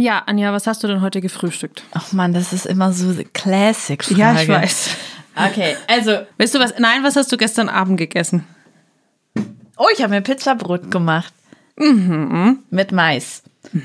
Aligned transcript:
Ja, 0.00 0.22
Anja, 0.26 0.52
was 0.52 0.66
hast 0.66 0.82
du 0.82 0.86
denn 0.88 1.02
heute 1.02 1.20
gefrühstückt? 1.20 1.82
Ach 1.92 2.12
man, 2.12 2.32
das 2.32 2.52
ist 2.52 2.66
immer 2.66 2.92
so 2.92 3.14
classic 3.34 4.02
-Frage. 4.02 4.16
Ja, 4.16 4.40
ich 4.40 4.48
weiß. 4.48 4.90
Okay, 5.36 5.76
also. 5.86 6.26
Weißt 6.38 6.54
du 6.54 6.58
was? 6.58 6.74
Nein, 6.78 7.02
was 7.02 7.16
hast 7.16 7.30
du 7.30 7.36
gestern 7.36 7.68
Abend 7.68 7.98
gegessen? 7.98 8.46
Oh, 9.76 9.86
ich 9.94 10.02
habe 10.02 10.14
mir 10.14 10.20
Pizzabrot 10.20 10.90
gemacht. 10.90 11.32
Mhm. 11.76 12.60
Mit 12.70 12.92
Mais. 12.92 13.42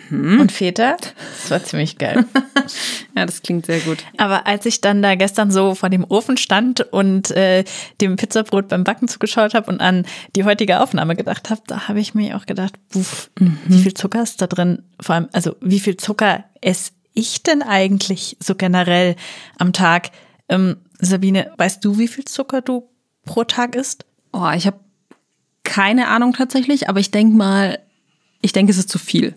Mhm. 0.10 0.40
Und 0.40 0.52
Feta. 0.52 0.98
Das 0.98 1.52
war 1.52 1.64
ziemlich 1.64 1.98
geil. 1.98 2.26
ja, 3.16 3.26
das 3.26 3.42
klingt 3.42 3.66
sehr 3.66 3.80
gut. 3.80 4.00
Aber 4.18 4.48
als 4.48 4.66
ich 4.66 4.82
dann 4.82 5.02
da 5.02 5.16
gestern 5.16 5.52
so 5.52 5.76
vor 5.76 5.90
dem 5.90 6.06
Ofen 6.10 6.38
stand 6.38 6.82
und 6.82 7.32
äh, 7.32 7.64
dem 8.02 8.16
Pizzabrot 8.16 8.68
beim 8.68 8.84
Backen 8.84 9.08
zugeschaut 9.08 9.54
habe 9.54 9.72
und 9.72 9.82
an 9.82 10.06
die 10.36 10.44
heutige 10.44 10.80
Aufnahme 10.80 11.16
gedacht 11.16 11.50
habe, 11.50 11.62
da 11.68 11.88
habe 11.88 12.00
ich 12.00 12.16
mir 12.16 12.38
auch 12.38 12.46
gedacht, 12.46 12.76
buff, 12.90 13.30
mhm. 13.40 13.60
wie 13.66 13.82
viel 13.82 13.94
Zucker 13.94 14.24
ist 14.24 14.42
da 14.42 14.48
drin? 14.48 14.84
Vor 15.00 15.16
allem, 15.16 15.28
also 15.34 15.56
wie 15.62 15.80
viel 15.80 15.98
Zucker 15.98 16.46
esse 16.62 16.92
ich 17.14 17.44
denn 17.44 17.62
eigentlich 17.62 18.38
so 18.40 18.56
generell 18.56 19.16
am 19.58 19.74
Tag? 19.74 20.12
Ähm, 20.50 20.78
Sabine, 21.00 21.52
weißt 21.58 21.84
du, 21.84 21.98
wie 21.98 22.08
viel 22.08 22.26
Zucker 22.26 22.62
du 22.62 22.90
pro 23.26 23.44
Tag 23.44 23.76
isst? 23.76 24.06
Oh, 24.32 24.50
ich 24.56 24.68
habe 24.68 24.80
keine 25.64 26.08
Ahnung 26.08 26.34
tatsächlich, 26.34 26.90
aber 26.90 27.00
ich 27.00 27.12
denke 27.12 27.36
mal, 27.36 27.80
ich 28.42 28.54
denke, 28.54 28.72
es 28.72 28.78
ist 28.78 28.90
zu 28.90 29.00
viel. 29.00 29.36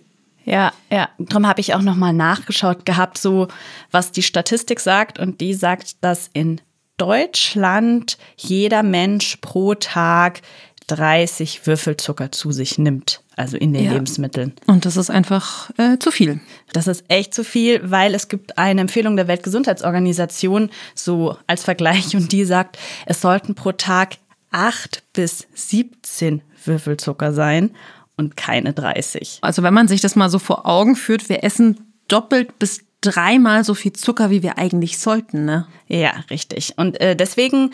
Ja, 0.48 0.72
ja. 0.90 1.10
Darum 1.18 1.46
habe 1.46 1.60
ich 1.60 1.74
auch 1.74 1.82
nochmal 1.82 2.14
nachgeschaut 2.14 2.86
gehabt, 2.86 3.18
so 3.18 3.48
was 3.90 4.12
die 4.12 4.22
Statistik 4.22 4.80
sagt. 4.80 5.18
Und 5.18 5.42
die 5.42 5.52
sagt, 5.52 6.02
dass 6.02 6.30
in 6.32 6.60
Deutschland 6.96 8.16
jeder 8.36 8.82
Mensch 8.82 9.36
pro 9.42 9.74
Tag 9.74 10.40
30 10.86 11.66
Würfelzucker 11.66 12.32
zu 12.32 12.50
sich 12.50 12.78
nimmt, 12.78 13.20
also 13.36 13.58
in 13.58 13.74
den 13.74 13.84
ja. 13.84 13.92
Lebensmitteln. 13.92 14.54
Und 14.66 14.86
das 14.86 14.96
ist 14.96 15.10
einfach 15.10 15.70
äh, 15.76 15.98
zu 15.98 16.10
viel. 16.10 16.40
Das 16.72 16.86
ist 16.86 17.04
echt 17.08 17.34
zu 17.34 17.44
viel, 17.44 17.90
weil 17.90 18.14
es 18.14 18.28
gibt 18.28 18.56
eine 18.56 18.80
Empfehlung 18.80 19.16
der 19.16 19.28
Weltgesundheitsorganisation, 19.28 20.70
so 20.94 21.36
als 21.46 21.62
Vergleich, 21.62 22.16
und 22.16 22.32
die 22.32 22.46
sagt, 22.46 22.78
es 23.04 23.20
sollten 23.20 23.54
pro 23.54 23.72
Tag 23.72 24.16
8 24.50 25.02
bis 25.12 25.46
17 25.52 26.40
Würfelzucker 26.64 27.34
sein 27.34 27.74
und 28.18 28.36
keine 28.36 28.74
30. 28.74 29.38
Also 29.40 29.62
wenn 29.62 29.72
man 29.72 29.88
sich 29.88 30.00
das 30.00 30.16
mal 30.16 30.28
so 30.28 30.38
vor 30.38 30.66
Augen 30.66 30.96
führt, 30.96 31.28
wir 31.28 31.44
essen 31.44 31.94
doppelt 32.08 32.58
bis 32.58 32.84
dreimal 33.00 33.64
so 33.64 33.74
viel 33.74 33.92
Zucker, 33.92 34.30
wie 34.30 34.42
wir 34.42 34.58
eigentlich 34.58 34.98
sollten, 34.98 35.44
ne? 35.44 35.66
Ja, 35.86 36.10
richtig. 36.30 36.74
Und 36.76 37.00
äh, 37.00 37.14
deswegen 37.14 37.70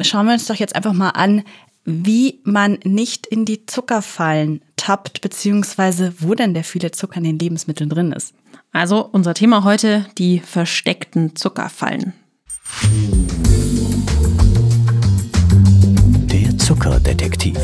schauen 0.00 0.26
wir 0.26 0.32
uns 0.32 0.46
doch 0.46 0.56
jetzt 0.56 0.74
einfach 0.74 0.92
mal 0.92 1.10
an, 1.10 1.44
wie 1.84 2.40
man 2.44 2.78
nicht 2.84 3.26
in 3.26 3.44
die 3.44 3.66
Zuckerfallen 3.66 4.62
tappt, 4.76 5.20
beziehungsweise 5.20 6.12
wo 6.18 6.34
denn 6.34 6.54
der 6.54 6.64
viele 6.64 6.90
Zucker 6.90 7.18
in 7.18 7.24
den 7.24 7.38
Lebensmitteln 7.38 7.90
drin 7.90 8.12
ist. 8.12 8.34
Also 8.72 9.04
unser 9.04 9.34
Thema 9.34 9.64
heute, 9.64 10.06
die 10.18 10.40
versteckten 10.40 11.36
Zuckerfallen. 11.36 12.14
Der 16.30 16.58
Zuckerdetektiv 16.58 17.58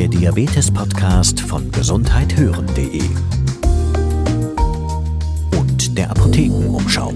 der 0.00 0.08
Diabetes-Podcast 0.08 1.40
von 1.40 1.70
gesundheithören.de 1.72 3.02
und 5.58 5.98
der 5.98 6.10
Apothekenumschau. 6.10 7.12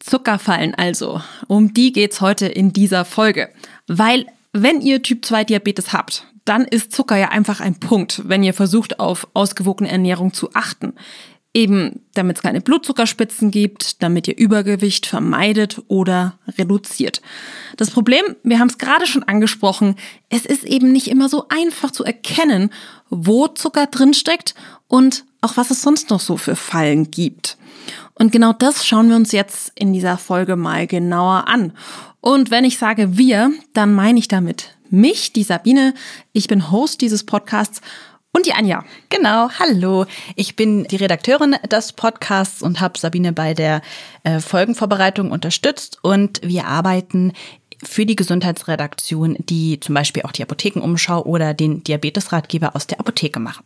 Zuckerfallen 0.00 0.74
also, 0.74 1.22
um 1.46 1.72
die 1.74 1.92
geht's 1.92 2.20
heute 2.20 2.46
in 2.46 2.72
dieser 2.72 3.04
Folge. 3.04 3.50
Weil, 3.86 4.26
wenn 4.52 4.80
ihr 4.80 5.00
Typ 5.00 5.24
2 5.24 5.44
Diabetes 5.44 5.92
habt, 5.92 6.26
dann 6.44 6.64
ist 6.64 6.90
Zucker 6.90 7.16
ja 7.16 7.28
einfach 7.28 7.60
ein 7.60 7.78
Punkt, 7.78 8.22
wenn 8.28 8.42
ihr 8.42 8.52
versucht, 8.52 8.98
auf 8.98 9.28
ausgewogene 9.32 9.92
Ernährung 9.92 10.32
zu 10.32 10.52
achten. 10.54 10.94
Eben 11.54 12.00
damit 12.14 12.38
es 12.38 12.42
keine 12.42 12.60
Blutzuckerspitzen 12.60 13.50
gibt, 13.50 14.02
damit 14.02 14.26
ihr 14.26 14.38
Übergewicht 14.38 15.06
vermeidet 15.06 15.82
oder 15.88 16.38
reduziert. 16.56 17.20
Das 17.76 17.90
Problem, 17.90 18.22
wir 18.42 18.58
haben 18.58 18.68
es 18.68 18.78
gerade 18.78 19.06
schon 19.06 19.22
angesprochen, 19.22 19.96
es 20.30 20.46
ist 20.46 20.64
eben 20.64 20.92
nicht 20.92 21.08
immer 21.08 21.28
so 21.28 21.46
einfach 21.48 21.90
zu 21.90 22.04
erkennen, 22.04 22.70
wo 23.10 23.48
Zucker 23.48 23.86
drinsteckt 23.86 24.54
und 24.88 25.24
auch 25.42 25.56
was 25.56 25.70
es 25.70 25.82
sonst 25.82 26.08
noch 26.10 26.20
so 26.20 26.36
für 26.36 26.56
Fallen 26.56 27.10
gibt. 27.10 27.58
Und 28.14 28.32
genau 28.32 28.52
das 28.52 28.86
schauen 28.86 29.08
wir 29.08 29.16
uns 29.16 29.32
jetzt 29.32 29.72
in 29.74 29.92
dieser 29.92 30.16
Folge 30.16 30.56
mal 30.56 30.86
genauer 30.86 31.48
an. 31.48 31.72
Und 32.20 32.50
wenn 32.50 32.64
ich 32.64 32.78
sage 32.78 33.18
wir, 33.18 33.52
dann 33.72 33.94
meine 33.94 34.18
ich 34.18 34.28
damit 34.28 34.76
mich, 34.92 35.32
die 35.32 35.42
Sabine. 35.42 35.94
Ich 36.32 36.46
bin 36.46 36.70
Host 36.70 37.00
dieses 37.00 37.24
Podcasts 37.24 37.80
und 38.32 38.46
die 38.46 38.54
Anja. 38.54 38.84
Genau, 39.10 39.50
hallo. 39.58 40.06
Ich 40.36 40.56
bin 40.56 40.84
die 40.84 40.96
Redakteurin 40.96 41.56
des 41.70 41.92
Podcasts 41.92 42.62
und 42.62 42.80
habe 42.80 42.98
Sabine 42.98 43.32
bei 43.32 43.54
der 43.54 43.82
äh, 44.24 44.40
Folgenvorbereitung 44.40 45.30
unterstützt. 45.30 45.98
Und 46.02 46.40
wir 46.42 46.66
arbeiten 46.66 47.32
für 47.82 48.06
die 48.06 48.16
Gesundheitsredaktion, 48.16 49.36
die 49.38 49.80
zum 49.80 49.94
Beispiel 49.94 50.22
auch 50.22 50.32
die 50.32 50.42
Apothekenumschau 50.42 51.22
oder 51.22 51.52
den 51.52 51.84
Diabetesratgeber 51.84 52.74
aus 52.74 52.86
der 52.86 53.00
Apotheke 53.00 53.38
machen. 53.38 53.64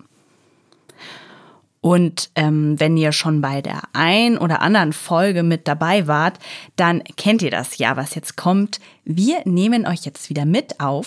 Und 1.80 2.30
ähm, 2.34 2.80
wenn 2.80 2.96
ihr 2.96 3.12
schon 3.12 3.40
bei 3.40 3.62
der 3.62 3.82
ein 3.92 4.36
oder 4.36 4.60
anderen 4.60 4.92
Folge 4.92 5.44
mit 5.44 5.68
dabei 5.68 6.08
wart, 6.08 6.40
dann 6.74 7.04
kennt 7.16 7.42
ihr 7.42 7.52
das 7.52 7.78
ja, 7.78 7.96
was 7.96 8.16
jetzt 8.16 8.36
kommt. 8.36 8.80
Wir 9.04 9.42
nehmen 9.44 9.86
euch 9.86 10.04
jetzt 10.04 10.28
wieder 10.28 10.44
mit 10.44 10.80
auf 10.80 11.06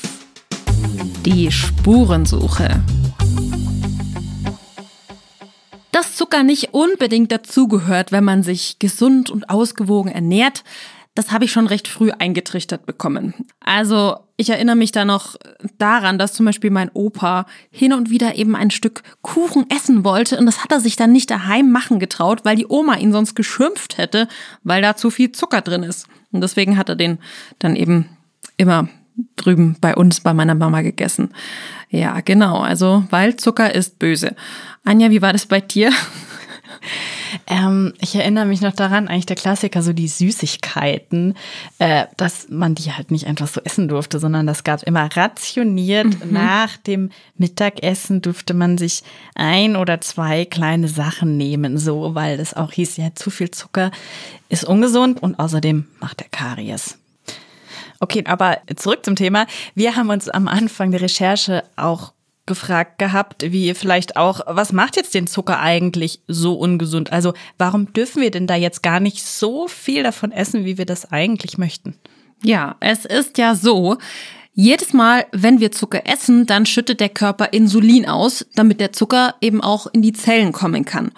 die 1.26 1.52
Spurensuche 1.52 2.82
dass 5.92 6.16
Zucker 6.16 6.44
nicht 6.44 6.74
unbedingt 6.74 7.32
dazugehört, 7.32 8.12
wenn 8.12 8.24
man 8.24 8.44
sich 8.44 8.80
gesund 8.80 9.30
und 9.30 9.50
ausgewogen 9.50 10.12
ernährt, 10.12 10.64
das 11.16 11.32
habe 11.32 11.44
ich 11.44 11.52
schon 11.52 11.68
recht 11.68 11.88
früh 11.88 12.12
eingetrichtert 12.12 12.86
bekommen. 12.86 13.34
Also 13.60 14.18
ich 14.38 14.50
erinnere 14.50 14.78
mich 14.78 14.94
da 14.94 15.04
noch 15.04 15.36
daran, 15.78 16.18
dass 16.18 16.34
zum 16.34 16.46
Beispiel 16.46 16.70
mein 16.70 16.90
Opa 16.94 17.46
hin 17.72 17.92
und 17.92 18.10
wieder 18.10 18.36
eben 18.36 18.56
ein 18.56 18.72
Stück 18.72 19.02
Kuchen 19.22 19.70
essen 19.70 20.06
wollte 20.06 20.38
und 20.38 20.46
das 20.46 20.64
hat 20.64 20.72
er 20.72 20.80
sich 20.80 20.96
dann 20.96 21.12
nicht 21.12 21.30
daheim 21.30 21.72
machen 21.72 22.00
getraut, 22.00 22.46
weil 22.46 22.56
die 22.56 22.68
Oma 22.68 22.96
ihn 22.96 23.12
sonst 23.12 23.36
geschimpft 23.36 23.98
hätte, 23.98 24.30
weil 24.64 24.82
da 24.82 24.96
zu 24.96 25.10
viel 25.10 25.32
Zucker 25.34 25.62
drin 25.62 25.84
ist. 25.84 26.08
Und 26.32 26.42
deswegen 26.42 26.78
hat 26.78 26.88
er 26.88 26.96
den 26.96 27.18
dann 27.58 27.76
eben 27.76 28.06
immer 28.56 28.88
drüben 29.36 29.78
bei 29.82 29.96
uns, 29.96 30.22
bei 30.22 30.34
meiner 30.34 30.56
Mama 30.56 30.82
gegessen. 30.82 31.32
Ja, 31.90 32.22
genau. 32.22 32.60
Also, 32.60 33.04
weil 33.10 33.36
Zucker 33.36 33.74
ist 33.74 34.00
böse. 34.00 34.36
Anja, 34.84 35.10
wie 35.10 35.22
war 35.22 35.34
das 35.34 35.46
bei 35.46 35.62
dir? 35.62 35.92
Ähm, 37.48 37.94
ich 38.00 38.16
erinnere 38.16 38.46
mich 38.46 38.62
noch 38.62 38.74
daran, 38.74 39.08
eigentlich 39.08 39.26
der 39.26 39.36
Klassiker, 39.36 39.82
so 39.82 39.94
die 39.94 40.08
Süßigkeiten, 40.08 41.36
äh, 41.80 42.06
dass 42.18 42.48
man 42.50 42.76
die 42.76 42.92
halt 42.94 43.12
nicht 43.12 43.28
einfach 43.28 43.48
so 43.48 43.62
essen 43.62 43.88
durfte, 43.88 44.20
sondern 44.20 44.48
das 44.48 44.64
gab 44.64 44.84
immer 44.84 45.10
rationiert. 45.16 46.08
Mhm. 46.08 46.34
Nach 46.34 46.78
dem 46.78 47.10
Mittagessen 47.38 48.22
durfte 48.22 48.54
man 48.54 48.78
sich 48.78 49.04
ein 49.36 49.76
oder 49.76 50.02
zwei 50.02 50.46
kleine 50.46 50.88
Sachen 50.88 51.38
nehmen, 51.38 51.78
so, 51.78 52.16
weil 52.16 52.40
es 52.40 52.54
auch 52.54 52.72
hieß, 52.72 52.98
ja, 52.98 53.14
zu 53.16 53.30
viel 53.30 53.52
Zucker 53.52 53.92
ist 54.50 54.66
ungesund 54.66 55.22
und 55.22 55.40
außerdem 55.40 55.86
macht 56.00 56.20
der 56.20 56.30
Karies. 56.30 56.99
Okay, 58.00 58.24
aber 58.26 58.60
zurück 58.76 59.04
zum 59.04 59.16
Thema. 59.16 59.46
Wir 59.76 59.96
haben 59.96 60.10
uns 60.10 60.30
am 60.30 60.48
Anfang 60.48 60.92
der 60.92 61.02
Recherche 61.02 61.64
auch 61.76 62.14
gefragt 62.46 62.98
gehabt, 62.98 63.44
wie 63.52 63.68
ihr 63.68 63.76
vielleicht 63.76 64.18
auch, 64.18 64.42
was 64.48 64.74
macht 64.74 64.96
jetzt 64.96 65.14
den 65.14 65.28
Zucker 65.28 65.60
eigentlich 65.60 66.22
so 66.28 66.56
ungesund? 66.56 67.12
Also 67.14 67.34
warum 67.58 67.94
dürfen 67.94 68.22
wir 68.22 68.32
denn 68.32 68.48
da 68.48 68.56
jetzt 68.56 68.82
gar 68.82 69.00
nicht 69.00 69.24
so 69.24 69.68
viel 69.68 70.04
davon 70.04 70.32
essen, 70.32 70.66
wie 70.66 70.78
wir 70.78 70.86
das 70.86 71.12
eigentlich 71.12 71.58
möchten? 71.58 71.96
Ja, 72.44 72.76
es 72.80 73.06
ist 73.06 73.38
ja 73.38 73.54
so, 73.54 73.98
jedes 74.54 74.94
Mal, 74.94 75.26
wenn 75.32 75.60
wir 75.60 75.72
Zucker 75.72 76.06
essen, 76.06 76.46
dann 76.46 76.66
schüttet 76.66 77.00
der 77.00 77.10
Körper 77.10 77.54
Insulin 77.54 78.08
aus, 78.08 78.46
damit 78.56 78.80
der 78.80 78.92
Zucker 78.94 79.36
eben 79.42 79.62
auch 79.62 79.88
in 79.88 80.02
die 80.02 80.14
Zellen 80.14 80.52
kommen 80.52 80.86
kann. 80.86 81.12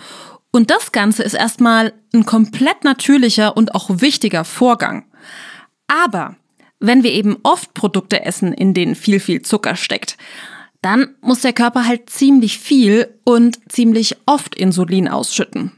Und 0.52 0.70
das 0.70 0.92
Ganze 0.92 1.24
ist 1.24 1.34
erstmal 1.34 1.94
ein 2.14 2.26
komplett 2.26 2.84
natürlicher 2.84 3.56
und 3.56 3.74
auch 3.74 3.90
wichtiger 3.90 4.44
Vorgang. 4.44 5.06
Aber 5.88 6.36
wenn 6.82 7.04
wir 7.04 7.12
eben 7.12 7.38
oft 7.44 7.74
Produkte 7.74 8.26
essen, 8.26 8.54
in 8.54 8.74
denen 8.74 8.96
viel, 8.96 9.20
viel 9.20 9.42
Zucker 9.42 9.76
steckt, 9.76 10.18
dann 10.82 11.16
muss 11.22 11.42
der 11.42 11.54
Körper 11.54 11.86
halt 11.86 12.10
ziemlich 12.10 12.58
viel 12.58 13.20
und 13.24 13.60
ziemlich 13.72 14.18
oft 14.26 14.56
Insulin 14.56 15.08
ausschütten. 15.08 15.72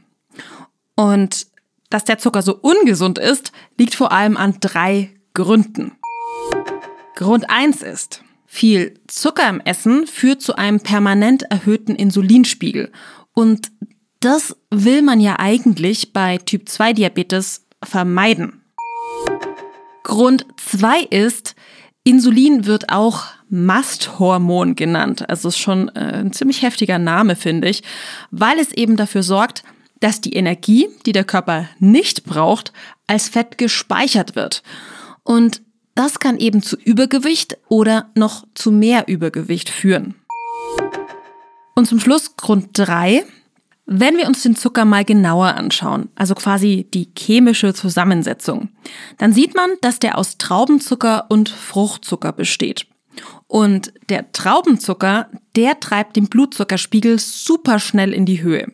Und 0.96 1.46
dass 1.90 2.04
der 2.04 2.18
Zucker 2.18 2.42
so 2.42 2.56
ungesund 2.56 3.18
ist, 3.18 3.52
liegt 3.78 3.94
vor 3.94 4.12
allem 4.12 4.36
an 4.36 4.56
drei 4.60 5.10
Gründen. 5.34 5.92
Grund 7.14 7.50
eins 7.50 7.82
ist, 7.82 8.24
viel 8.46 8.94
Zucker 9.06 9.48
im 9.48 9.60
Essen 9.60 10.06
führt 10.06 10.40
zu 10.40 10.56
einem 10.56 10.80
permanent 10.80 11.42
erhöhten 11.44 11.94
Insulinspiegel. 11.94 12.90
Und 13.32 13.70
das 14.20 14.56
will 14.70 15.02
man 15.02 15.20
ja 15.20 15.38
eigentlich 15.38 16.12
bei 16.12 16.38
Typ 16.38 16.68
2 16.68 16.94
Diabetes 16.94 17.66
vermeiden. 17.82 18.63
Grund 20.04 20.46
zwei 20.56 21.00
ist, 21.00 21.56
Insulin 22.04 22.66
wird 22.66 22.90
auch 22.90 23.24
Masthormon 23.48 24.76
genannt. 24.76 25.28
Also 25.28 25.48
ist 25.48 25.58
schon 25.58 25.88
äh, 25.96 26.20
ein 26.20 26.32
ziemlich 26.32 26.62
heftiger 26.62 26.98
Name, 26.98 27.34
finde 27.34 27.68
ich, 27.68 27.82
weil 28.30 28.58
es 28.58 28.72
eben 28.72 28.96
dafür 28.96 29.22
sorgt, 29.22 29.64
dass 30.00 30.20
die 30.20 30.34
Energie, 30.34 30.88
die 31.06 31.12
der 31.12 31.24
Körper 31.24 31.68
nicht 31.78 32.24
braucht, 32.24 32.72
als 33.06 33.28
Fett 33.28 33.56
gespeichert 33.58 34.36
wird. 34.36 34.62
Und 35.22 35.62
das 35.94 36.18
kann 36.18 36.36
eben 36.38 36.62
zu 36.62 36.76
Übergewicht 36.76 37.56
oder 37.68 38.10
noch 38.14 38.46
zu 38.54 38.70
mehr 38.70 39.08
Übergewicht 39.08 39.70
führen. 39.70 40.14
Und 41.74 41.86
zum 41.86 42.00
Schluss 42.00 42.36
Grund 42.36 42.70
drei: 42.74 43.24
Wenn 43.86 44.16
wir 44.16 44.26
uns 44.26 44.42
den 44.42 44.56
Zucker 44.56 44.86
mal 44.86 45.04
genauer 45.04 45.54
anschauen, 45.54 46.08
also 46.14 46.34
quasi 46.34 46.88
die 46.92 47.10
chemische 47.16 47.74
Zusammensetzung, 47.74 48.70
dann 49.18 49.32
sieht 49.32 49.54
man, 49.54 49.70
dass 49.82 49.98
der 49.98 50.16
aus 50.16 50.38
Traubenzucker 50.38 51.26
und 51.28 51.50
Fruchtzucker 51.50 52.32
besteht. 52.32 52.86
Und 53.46 53.92
der 54.08 54.32
Traubenzucker, 54.32 55.28
der 55.54 55.80
treibt 55.80 56.16
den 56.16 56.28
Blutzuckerspiegel 56.28 57.18
super 57.18 57.78
schnell 57.78 58.12
in 58.14 58.24
die 58.24 58.42
Höhe. 58.42 58.72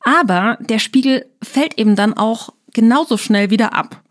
Aber 0.00 0.58
der 0.60 0.80
Spiegel 0.80 1.26
fällt 1.42 1.78
eben 1.78 1.96
dann 1.96 2.14
auch 2.14 2.50
genauso 2.72 3.16
schnell 3.16 3.50
wieder 3.50 3.72
ab. 3.72 4.02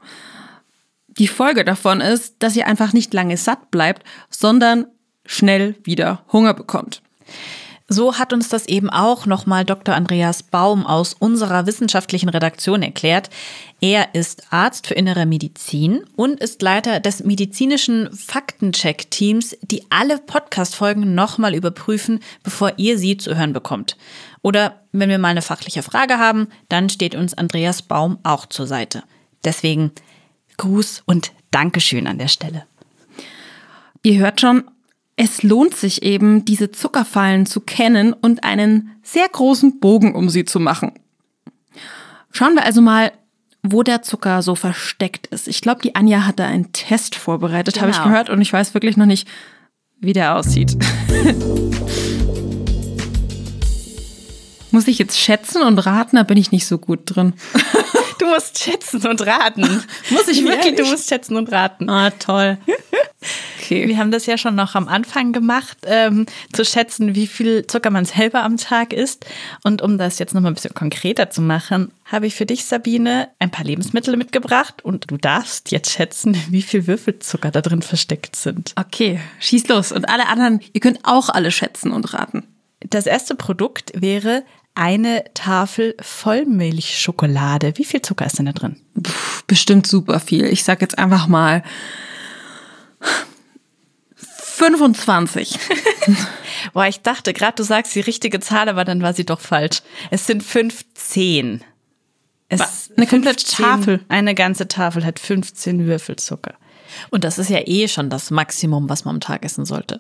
Die 1.08 1.28
Folge 1.28 1.64
davon 1.64 2.02
ist, 2.02 2.38
dass 2.40 2.56
ihr 2.56 2.66
einfach 2.66 2.94
nicht 2.94 3.14
lange 3.14 3.38
satt 3.38 3.70
bleibt, 3.70 4.04
sondern 4.30 4.88
schnell 5.26 5.76
wieder 5.84 6.24
Hunger 6.32 6.54
bekommt. 6.54 7.04
So 7.90 8.18
hat 8.18 8.32
uns 8.32 8.48
das 8.48 8.66
eben 8.68 8.90
auch 8.90 9.26
nochmal 9.26 9.66
Dr. 9.66 9.94
Andreas 9.94 10.42
Baum 10.42 10.88
aus 10.88 11.14
unserer 11.14 11.66
wissenschaftlichen 11.66 12.30
Redaktion 12.30 12.82
erklärt. 12.82 13.30
Er 13.82 14.16
ist 14.16 14.44
Arzt 14.52 14.88
für 14.88 14.94
innere 14.94 15.26
Medizin 15.26 16.06
und 16.16 16.40
ist 16.40 16.62
Leiter 16.62 17.02
des 17.02 17.24
medizinischen 17.26 18.10
Faktencheck-Teams, 18.16 19.58
die 19.62 19.86
alle 19.90 20.18
Podcast-Folgen 20.18 21.14
nochmal 21.14 21.54
überprüfen, 21.54 22.22
bevor 22.42 22.74
ihr 22.78 22.98
sie 22.98 23.18
zu 23.18 23.36
hören 23.36 23.52
bekommt. 23.52 23.98
Oder 24.42 24.82
wenn 24.94 25.10
wir 25.10 25.20
mal 25.20 25.30
eine 25.30 25.42
fachliche 25.42 25.84
Frage 25.84 26.18
haben, 26.18 26.48
dann 26.70 26.90
steht 26.90 27.16
uns 27.16 27.34
Andreas 27.34 27.82
Baum 27.82 28.18
auch 28.24 28.46
zur 28.46 28.66
Seite. 28.66 29.04
Deswegen 29.44 29.92
Gruß 30.58 31.04
und 31.06 31.34
Dankeschön 31.52 32.08
an 32.08 32.18
der 32.18 32.30
Stelle. 32.30 32.66
Ihr 34.04 34.20
hört 34.20 34.42
schon, 34.42 34.64
es 35.16 35.44
lohnt 35.44 35.76
sich 35.76 36.04
eben, 36.04 36.44
diese 36.46 36.72
Zuckerfallen 36.72 37.46
zu 37.46 37.62
kennen 37.62 38.14
und 38.14 38.44
einen 38.44 38.92
sehr 39.04 39.28
großen 39.30 39.80
Bogen 39.80 40.16
um 40.16 40.30
sie 40.30 40.46
zu 40.46 40.60
machen. 40.60 40.94
Schauen 42.32 42.56
wir 42.56 42.66
also 42.66 42.82
mal, 42.82 43.12
wo 43.62 43.84
der 43.84 44.02
Zucker 44.02 44.42
so 44.42 44.56
versteckt 44.56 45.28
ist. 45.28 45.48
Ich 45.48 45.62
glaube, 45.62 45.82
die 45.82 45.96
Anja 45.96 46.26
hat 46.26 46.40
da 46.40 46.48
einen 46.48 46.74
Test 46.74 47.16
vorbereitet, 47.16 47.76
genau. 47.76 47.88
habe 47.88 47.92
ich 47.92 48.04
gehört, 48.04 48.30
und 48.30 48.42
ich 48.42 48.52
weiß 48.52 48.74
wirklich 48.74 48.98
noch 48.98 49.06
nicht, 49.06 49.28
wie 50.00 50.14
der 50.14 50.36
aussieht. 50.36 50.76
Muss 54.72 54.88
ich 54.88 54.98
jetzt 54.98 55.20
schätzen 55.20 55.62
und 55.62 55.78
raten? 55.86 56.16
Da 56.16 56.24
bin 56.24 56.38
ich 56.38 56.52
nicht 56.52 56.66
so 56.66 56.80
gut 56.80 57.02
drin. 57.06 57.34
Du 58.20 58.26
musst 58.28 58.58
schätzen 58.58 59.06
und 59.06 59.26
raten. 59.26 59.62
Muss 60.10 60.28
ich 60.28 60.44
wirklich? 60.46 60.76
Du 60.76 60.86
musst 60.86 61.10
schätzen 61.10 61.36
und 61.36 61.52
raten. 61.52 61.90
Ah, 61.90 62.10
toll. 62.12 62.58
Okay. 63.64 63.88
Wir 63.88 63.98
haben 63.98 64.12
das 64.12 64.26
ja 64.26 64.38
schon 64.38 64.56
noch 64.56 64.76
am 64.76 64.90
Anfang 64.90 65.32
gemacht, 65.32 65.78
ähm, 65.86 66.26
zu 66.52 66.66
schätzen, 66.66 67.16
wie 67.16 67.28
viel 67.28 67.66
Zucker 67.66 67.92
man 67.92 68.04
selber 68.04 68.44
am 68.44 68.58
Tag 68.58 68.92
isst. 68.92 69.26
Und 69.64 69.82
um 69.82 69.98
das 69.98 70.20
jetzt 70.20 70.34
noch 70.34 70.42
mal 70.42 70.50
ein 70.50 70.54
bisschen 70.54 70.74
konkreter 70.74 71.30
zu 71.30 71.42
machen, 71.42 71.92
habe 72.04 72.28
ich 72.28 72.36
für 72.36 72.46
dich, 72.46 72.66
Sabine, 72.66 73.30
ein 73.40 73.52
paar 73.52 73.64
Lebensmittel 73.64 74.18
mitgebracht 74.18 74.84
und 74.84 75.10
du 75.10 75.16
darfst 75.16 75.72
jetzt 75.72 75.92
schätzen, 75.92 76.38
wie 76.50 76.62
viel 76.62 76.88
Würfelzucker 76.88 77.52
da 77.52 77.62
drin 77.62 77.82
versteckt 77.82 78.36
sind. 78.36 78.74
Okay, 78.76 79.22
schieß 79.40 79.70
los. 79.70 79.94
Und 79.94 80.10
alle 80.10 80.28
anderen, 80.28 80.60
ihr 80.74 80.82
könnt 80.82 81.00
auch 81.04 81.30
alle 81.30 81.50
schätzen 81.50 81.94
und 81.94 82.14
raten. 82.14 82.44
Das 82.82 83.06
erste 83.06 83.34
Produkt 83.34 83.94
wäre 83.96 84.44
eine 84.76 85.24
Tafel 85.36 85.96
Vollmilchschokolade. 86.02 87.78
Wie 87.78 87.86
viel 87.86 88.02
Zucker 88.02 88.26
ist 88.26 88.40
denn 88.40 88.48
da 88.48 88.52
drin? 88.52 88.76
Puh, 89.02 89.14
bestimmt 89.48 89.88
super 89.88 90.20
viel. 90.20 90.48
Ich 90.48 90.66
sag 90.66 90.82
jetzt 90.82 90.98
einfach 90.98 91.28
mal 91.28 91.64
25. 94.64 95.60
Boah, 96.74 96.88
ich 96.88 97.02
dachte 97.02 97.34
gerade, 97.34 97.56
du 97.56 97.64
sagst 97.64 97.94
die 97.96 98.00
richtige 98.00 98.40
Zahl, 98.40 98.70
aber 98.70 98.86
dann 98.86 99.02
war 99.02 99.14
sie 99.14 99.26
doch 99.26 99.42
falsch. 99.42 99.82
Es 100.10 100.26
sind 100.26 100.42
15. 100.42 101.64
Es 102.50 102.60
Was? 102.60 102.92
Eine 102.96 103.08
komplette 103.08 103.46
Tafel? 103.46 104.00
Eine 104.08 104.36
ganze 104.36 104.68
Tafel 104.68 105.06
hat 105.06 105.20
15 105.20 105.86
Würfelzucker. 105.86 106.54
Und 107.10 107.24
das 107.24 107.40
ist 107.40 107.50
ja 107.50 107.60
eh 107.66 107.88
schon 107.88 108.10
das 108.10 108.32
Maximum, 108.32 108.90
was 108.90 109.04
man 109.04 109.16
am 109.16 109.22
Tag 109.22 109.44
essen 109.44 109.66
sollte. 109.66 110.00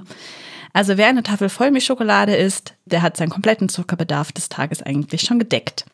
Also 0.72 0.98
wer 0.98 1.08
eine 1.08 1.24
Tafel 1.24 1.50
Vollmilchschokolade 1.50 2.36
isst, 2.36 2.74
der 2.86 3.02
hat 3.02 3.18
seinen 3.18 3.30
kompletten 3.30 3.70
Zuckerbedarf 3.70 4.32
des 4.32 4.50
Tages 4.50 4.82
eigentlich 4.82 5.22
schon 5.22 5.40
gedeckt. 5.40 5.86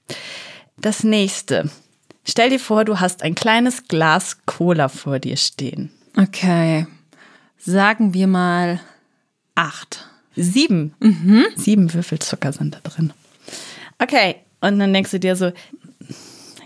Das 0.77 1.03
nächste. 1.03 1.69
Stell 2.23 2.49
dir 2.49 2.59
vor, 2.59 2.85
du 2.85 2.99
hast 2.99 3.23
ein 3.23 3.35
kleines 3.35 3.87
Glas 3.87 4.37
Cola 4.45 4.87
vor 4.87 5.19
dir 5.19 5.37
stehen. 5.37 5.91
Okay. 6.15 6.85
Sagen 7.59 8.13
wir 8.13 8.27
mal 8.27 8.79
8. 9.55 10.07
Sieben. 10.35 10.93
Sieben 11.55 11.93
Würfel 11.93 12.19
Zucker 12.19 12.53
sind 12.53 12.75
da 12.75 12.79
drin. 12.89 13.11
Okay, 14.01 14.37
und 14.61 14.79
dann 14.79 14.93
denkst 14.93 15.11
du 15.11 15.19
dir 15.19 15.35
so, 15.35 15.51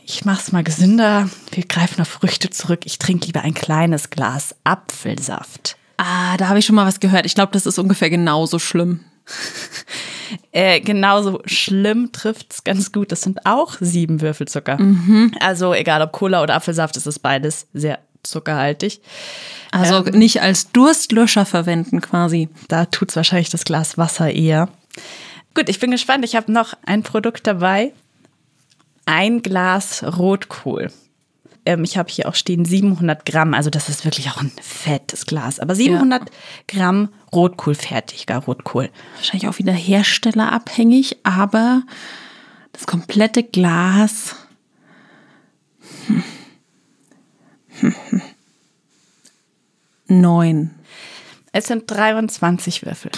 ich 0.06 0.26
mach's 0.26 0.52
mal 0.52 0.64
gesünder. 0.64 1.30
Wir 1.52 1.66
greifen 1.66 2.02
auf 2.02 2.08
Früchte 2.08 2.50
zurück. 2.52 2.82
Ich 2.86 3.00
trinke 3.00 3.26
lieber 3.26 3.42
ein 3.42 3.54
kleines 3.56 4.10
Glas 4.12 4.56
Apfelsaft. 4.64 5.78
Ah, 5.98 6.38
da 6.38 6.50
habe 6.50 6.60
ich 6.60 6.66
schon 6.66 6.76
mal 6.76 6.86
was 6.86 7.00
gehört. 7.00 7.26
Ich 7.26 7.36
glaube, 7.36 7.54
das 7.54 7.66
ist 7.66 7.80
ungefähr 7.80 8.10
genauso 8.10 8.60
schlimm. 8.60 9.02
Äh, 10.52 10.82
genauso 10.82 11.42
schlimm 11.46 12.12
trifft's 12.12 12.64
ganz 12.64 12.92
gut. 12.92 13.12
Das 13.12 13.22
sind 13.22 13.46
auch 13.46 13.76
sieben 13.80 14.20
Würfel 14.22 14.48
Zucker. 14.48 14.78
Also 15.40 15.74
egal 15.74 16.02
ob 16.02 16.12
Cola 16.12 16.42
oder 16.42 16.56
Apfelsaft, 16.56 16.98
es 16.98 17.06
ist 17.06 17.20
beides 17.20 17.68
sehr 17.74 18.00
zuckerhaltig. 18.24 19.02
Also 19.72 20.02
nicht 20.02 20.42
als 20.42 20.72
Durstlöscher 20.72 21.46
verwenden 21.46 22.02
quasi. 22.02 22.50
Da 22.68 22.86
tut's 22.86 23.16
wahrscheinlich 23.16 23.50
das 23.50 23.66
Glas 23.66 23.98
Wasser 23.98 24.32
eher. 24.32 24.70
Gut, 25.56 25.70
ich 25.70 25.80
bin 25.80 25.92
gespannt. 25.92 26.26
Ich 26.26 26.36
habe 26.36 26.52
noch 26.52 26.74
ein 26.86 27.04
Produkt 27.04 27.48
dabei. 27.48 27.94
Ein 29.06 29.42
Glas 29.42 30.04
Rotkohl. 30.04 30.92
Ähm, 31.66 31.84
ich 31.84 31.98
habe 31.98 32.10
hier 32.12 32.28
auch 32.28 32.36
stehen 32.36 32.66
700 32.66 33.26
Gramm. 33.26 33.54
Also 33.54 33.70
das 33.70 33.90
ist 33.90 34.06
wirklich 34.06 34.30
auch 34.30 34.42
ein 34.42 34.52
fettes 34.62 35.26
Glas. 35.26 35.60
Aber 35.60 35.76
700 35.76 36.24
Gramm 36.68 37.10
Rotkohl, 37.34 37.76
fertiger 37.76 38.38
Rotkohl. 38.38 38.90
Wahrscheinlich 39.16 39.48
auch 39.48 39.60
wieder 39.60 39.74
herstellerabhängig, 39.74 41.18
aber 41.24 41.84
das 42.72 42.86
komplette 42.86 43.44
Glas. 43.44 44.36
Hm. 46.08 46.24
Neun. 50.08 50.72
Es 51.52 51.68
sind 51.68 51.90
23 51.90 52.86
Würfel. 52.86 53.12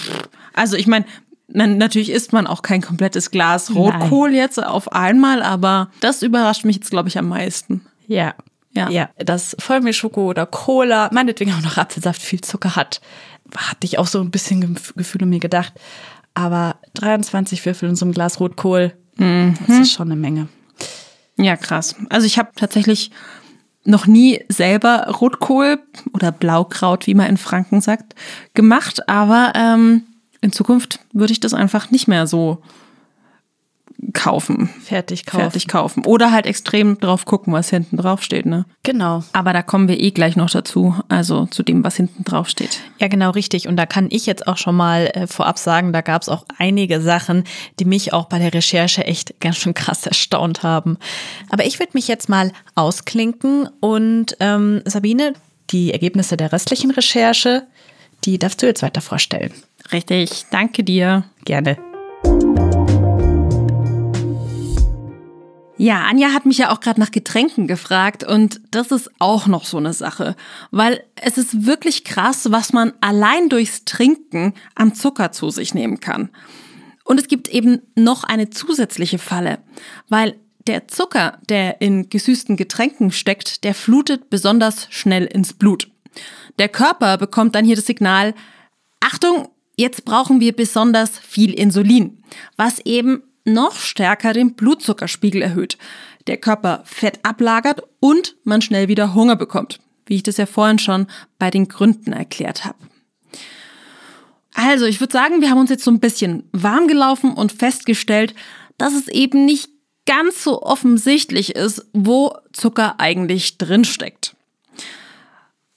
Also 0.53 0.75
ich 0.77 0.87
meine, 0.87 1.05
na- 1.47 1.67
natürlich 1.67 2.09
isst 2.11 2.33
man 2.33 2.47
auch 2.47 2.61
kein 2.61 2.81
komplettes 2.81 3.31
Glas 3.31 3.73
Rotkohl 3.73 4.33
jetzt 4.33 4.61
auf 4.63 4.91
einmal, 4.91 5.41
aber 5.41 5.89
das 6.01 6.21
überrascht 6.21 6.65
mich 6.65 6.77
jetzt, 6.77 6.89
glaube 6.91 7.09
ich, 7.09 7.17
am 7.17 7.27
meisten. 7.29 7.85
Ja. 8.07 8.35
Ja. 8.73 8.89
ja. 8.89 9.09
Dass 9.17 9.55
Vollmilchschoko 9.59 10.29
oder 10.29 10.45
Cola, 10.45 11.09
meinetwegen 11.13 11.53
auch 11.53 11.61
noch 11.61 11.77
Apfelsaft, 11.77 12.21
viel 12.21 12.41
Zucker 12.41 12.75
hat, 12.75 12.99
hatte 13.55 13.85
ich 13.85 13.97
auch 13.99 14.07
so 14.07 14.19
ein 14.19 14.31
bisschen 14.31 14.75
Gef- 14.75 14.93
Gefühl 14.95 15.23
um 15.23 15.29
mir 15.29 15.39
gedacht. 15.39 15.73
Aber 16.33 16.75
23 16.95 17.65
Würfel 17.65 17.87
in 17.89 17.95
so 17.95 18.03
einem 18.05 18.13
Glas 18.13 18.39
Rotkohl, 18.41 18.93
das 19.17 19.69
ist 19.79 19.93
schon 19.93 20.11
eine 20.11 20.19
Menge. 20.19 20.49
Ja, 21.37 21.55
krass. 21.55 21.95
Also 22.09 22.27
ich 22.27 22.37
habe 22.37 22.49
tatsächlich 22.57 23.11
noch 23.85 24.07
nie 24.07 24.43
selber 24.49 25.07
Rotkohl 25.21 25.79
oder 26.13 26.31
Blaukraut, 26.31 27.07
wie 27.07 27.13
man 27.13 27.27
in 27.27 27.37
Franken 27.37 27.81
sagt, 27.81 28.15
gemacht, 28.53 29.07
aber 29.07 29.53
ähm, 29.55 30.03
in 30.41 30.51
Zukunft 30.51 30.99
würde 31.13 31.33
ich 31.33 31.39
das 31.39 31.53
einfach 31.53 31.91
nicht 31.91 32.07
mehr 32.07 32.27
so 32.27 32.61
kaufen. 34.15 34.69
Fertig 34.83 35.27
kaufen. 35.27 35.41
Fertig 35.41 35.67
kaufen. 35.67 36.05
Oder 36.05 36.31
halt 36.31 36.47
extrem 36.47 36.99
drauf 36.99 37.25
gucken, 37.25 37.53
was 37.53 37.69
hinten 37.69 37.97
drauf 37.97 38.23
steht, 38.23 38.47
ne? 38.47 38.65
Genau. 38.81 39.23
Aber 39.33 39.53
da 39.53 39.61
kommen 39.61 39.87
wir 39.87 39.99
eh 39.99 40.09
gleich 40.09 40.35
noch 40.35 40.49
dazu, 40.49 40.95
also 41.09 41.45
zu 41.45 41.61
dem, 41.61 41.83
was 41.83 41.97
hinten 41.97 42.23
drauf 42.23 42.49
steht. 42.49 42.79
Ja, 42.99 43.07
genau 43.07 43.29
richtig. 43.29 43.67
Und 43.67 43.75
da 43.77 43.85
kann 43.85 44.07
ich 44.09 44.25
jetzt 44.25 44.47
auch 44.47 44.57
schon 44.57 44.75
mal 44.75 45.11
äh, 45.13 45.27
vorab 45.27 45.59
sagen, 45.59 45.93
da 45.93 46.01
gab 46.01 46.23
es 46.23 46.29
auch 46.29 46.45
einige 46.57 47.01
Sachen, 47.01 47.43
die 47.79 47.85
mich 47.85 48.13
auch 48.13 48.25
bei 48.25 48.39
der 48.39 48.53
Recherche 48.53 49.05
echt 49.05 49.39
ganz 49.39 49.57
schön 49.57 49.75
krass 49.75 50.05
erstaunt 50.07 50.63
haben. 50.63 50.97
Aber 51.49 51.65
ich 51.65 51.77
würde 51.79 51.91
mich 51.93 52.07
jetzt 52.07 52.29
mal 52.29 52.51
ausklinken 52.73 53.69
und 53.81 54.37
ähm, 54.39 54.81
Sabine, 54.85 55.33
die 55.69 55.91
Ergebnisse 55.91 56.37
der 56.37 56.51
restlichen 56.51 56.91
Recherche, 56.91 57.67
die 58.23 58.39
darfst 58.39 58.61
du 58.61 58.65
jetzt 58.65 58.81
weiter 58.81 59.01
vorstellen. 59.01 59.51
Richtig, 59.91 60.45
danke 60.49 60.83
dir. 60.83 61.25
Gerne. 61.43 61.77
Ja, 65.77 66.03
Anja 66.03 66.29
hat 66.29 66.45
mich 66.45 66.57
ja 66.57 66.71
auch 66.71 66.79
gerade 66.79 67.01
nach 67.01 67.11
Getränken 67.11 67.67
gefragt 67.67 68.23
und 68.23 68.61
das 68.71 68.91
ist 68.91 69.11
auch 69.19 69.47
noch 69.47 69.65
so 69.65 69.77
eine 69.77 69.91
Sache, 69.91 70.37
weil 70.71 71.03
es 71.15 71.37
ist 71.37 71.65
wirklich 71.65 72.05
krass, 72.05 72.49
was 72.49 72.71
man 72.71 72.93
allein 73.01 73.49
durchs 73.49 73.83
Trinken 73.83 74.53
an 74.75 74.95
Zucker 74.95 75.33
zu 75.33 75.49
sich 75.49 75.73
nehmen 75.73 75.99
kann. 75.99 76.29
Und 77.03 77.19
es 77.19 77.27
gibt 77.27 77.49
eben 77.49 77.81
noch 77.95 78.23
eine 78.23 78.49
zusätzliche 78.49 79.19
Falle, 79.19 79.59
weil 80.07 80.35
der 80.65 80.87
Zucker, 80.87 81.39
der 81.49 81.81
in 81.81 82.09
gesüßten 82.09 82.55
Getränken 82.55 83.11
steckt, 83.11 83.65
der 83.65 83.75
flutet 83.75 84.29
besonders 84.29 84.87
schnell 84.89 85.25
ins 85.25 85.53
Blut. 85.53 85.91
Der 86.57 86.69
Körper 86.69 87.17
bekommt 87.17 87.53
dann 87.53 87.65
hier 87.65 87.75
das 87.75 87.85
Signal, 87.85 88.33
Achtung, 89.01 89.49
jetzt 89.75 90.05
brauchen 90.05 90.39
wir 90.39 90.55
besonders 90.55 91.19
viel 91.19 91.53
Insulin, 91.53 92.23
was 92.55 92.79
eben 92.79 93.23
noch 93.45 93.75
stärker 93.75 94.33
den 94.33 94.55
Blutzuckerspiegel 94.55 95.41
erhöht, 95.41 95.77
der 96.27 96.37
Körper 96.37 96.81
Fett 96.85 97.19
ablagert 97.23 97.81
und 97.99 98.35
man 98.43 98.61
schnell 98.61 98.87
wieder 98.87 99.13
Hunger 99.13 99.35
bekommt, 99.35 99.79
wie 100.05 100.15
ich 100.15 100.23
das 100.23 100.37
ja 100.37 100.45
vorhin 100.45 100.79
schon 100.79 101.07
bei 101.39 101.51
den 101.51 101.67
Gründen 101.67 102.13
erklärt 102.13 102.65
habe. 102.65 102.77
Also, 104.53 104.85
ich 104.85 104.99
würde 104.99 105.13
sagen, 105.13 105.41
wir 105.41 105.49
haben 105.49 105.59
uns 105.59 105.69
jetzt 105.69 105.83
so 105.83 105.91
ein 105.91 105.99
bisschen 105.99 106.47
warm 106.53 106.87
gelaufen 106.87 107.33
und 107.33 107.51
festgestellt, 107.51 108.33
dass 108.77 108.93
es 108.93 109.07
eben 109.09 109.45
nicht 109.45 109.69
ganz 110.05 110.43
so 110.43 110.61
offensichtlich 110.61 111.55
ist, 111.55 111.85
wo 111.93 112.37
Zucker 112.53 112.95
eigentlich 112.99 113.57
drinsteckt. 113.57 114.35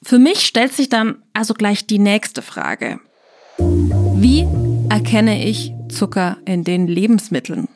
Für 0.02 0.18
mich 0.18 0.46
stellt 0.46 0.72
sich 0.72 0.88
dann 0.88 1.22
also 1.32 1.54
gleich 1.54 1.86
die 1.86 1.98
nächste 1.98 2.40
Frage. 2.40 3.00
Wie 3.58 4.46
erkenne 4.90 5.44
ich 5.44 5.72
Zucker 5.88 6.38
in 6.44 6.64
den 6.64 6.86
Lebensmitteln? 6.86 7.68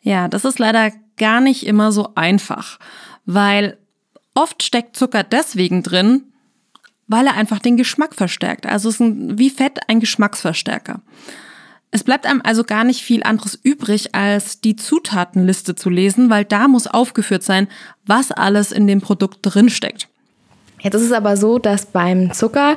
Ja, 0.00 0.28
das 0.28 0.44
ist 0.44 0.58
leider 0.58 0.92
gar 1.16 1.40
nicht 1.40 1.66
immer 1.66 1.92
so 1.92 2.12
einfach, 2.14 2.78
weil 3.26 3.78
oft 4.34 4.62
steckt 4.62 4.96
Zucker 4.96 5.24
deswegen 5.24 5.82
drin, 5.82 6.24
weil 7.08 7.26
er 7.26 7.34
einfach 7.34 7.58
den 7.58 7.76
Geschmack 7.76 8.14
verstärkt. 8.14 8.66
Also 8.66 8.88
es 8.88 8.96
ist 8.96 9.00
ein, 9.00 9.38
wie 9.38 9.50
Fett 9.50 9.80
ein 9.88 10.00
Geschmacksverstärker. 10.00 11.00
Es 11.90 12.04
bleibt 12.04 12.26
einem 12.26 12.42
also 12.44 12.64
gar 12.64 12.84
nicht 12.84 13.02
viel 13.02 13.22
anderes 13.22 13.54
übrig, 13.54 14.14
als 14.14 14.60
die 14.60 14.76
Zutatenliste 14.76 15.74
zu 15.74 15.88
lesen, 15.88 16.28
weil 16.28 16.44
da 16.44 16.68
muss 16.68 16.86
aufgeführt 16.86 17.42
sein, 17.42 17.66
was 18.04 18.30
alles 18.30 18.72
in 18.72 18.86
dem 18.86 19.00
Produkt 19.00 19.38
drinsteckt. 19.42 20.08
Jetzt 20.80 20.94
ist 20.94 21.02
es 21.02 21.12
aber 21.12 21.36
so, 21.36 21.58
dass 21.58 21.86
beim 21.86 22.32
Zucker 22.32 22.76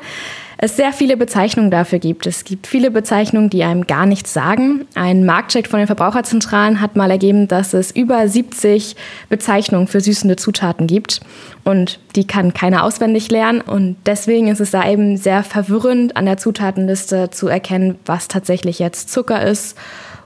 es 0.64 0.76
sehr 0.76 0.94
viele 0.94 1.18
Bezeichnungen 1.18 1.72
dafür 1.72 1.98
gibt. 1.98 2.28
Es 2.28 2.44
gibt 2.44 2.68
viele 2.68 2.92
Bezeichnungen, 2.92 3.50
die 3.50 3.64
einem 3.64 3.88
gar 3.88 4.06
nichts 4.06 4.32
sagen. 4.32 4.86
Ein 4.94 5.26
Marktcheck 5.26 5.68
von 5.68 5.80
den 5.80 5.88
Verbraucherzentralen 5.88 6.82
hat 6.82 6.96
mal 6.96 7.10
ergeben, 7.10 7.48
dass 7.48 7.74
es 7.74 7.90
über 7.90 8.28
70 8.28 8.96
Bezeichnungen 9.28 9.88
für 9.88 10.02
süßende 10.02 10.36
Zutaten 10.36 10.86
gibt. 10.86 11.22
Und 11.64 12.00
die 12.16 12.28
kann 12.28 12.54
keiner 12.54 12.84
auswendig 12.84 13.32
lernen. 13.32 13.62
Und 13.62 13.98
deswegen 14.06 14.50
ist 14.50 14.62
es 14.62 14.70
da 14.70 14.88
eben 14.88 15.18
sehr 15.18 15.44
verwirrend, 15.44 16.16
an 16.16 16.26
der 16.26 16.38
Zutatenliste 16.38 17.32
zu 17.32 17.48
erkennen, 17.48 17.98
was 18.06 18.28
tatsächlich 18.28 18.78
jetzt 18.78 19.10
Zucker 19.10 19.44
ist 19.44 19.76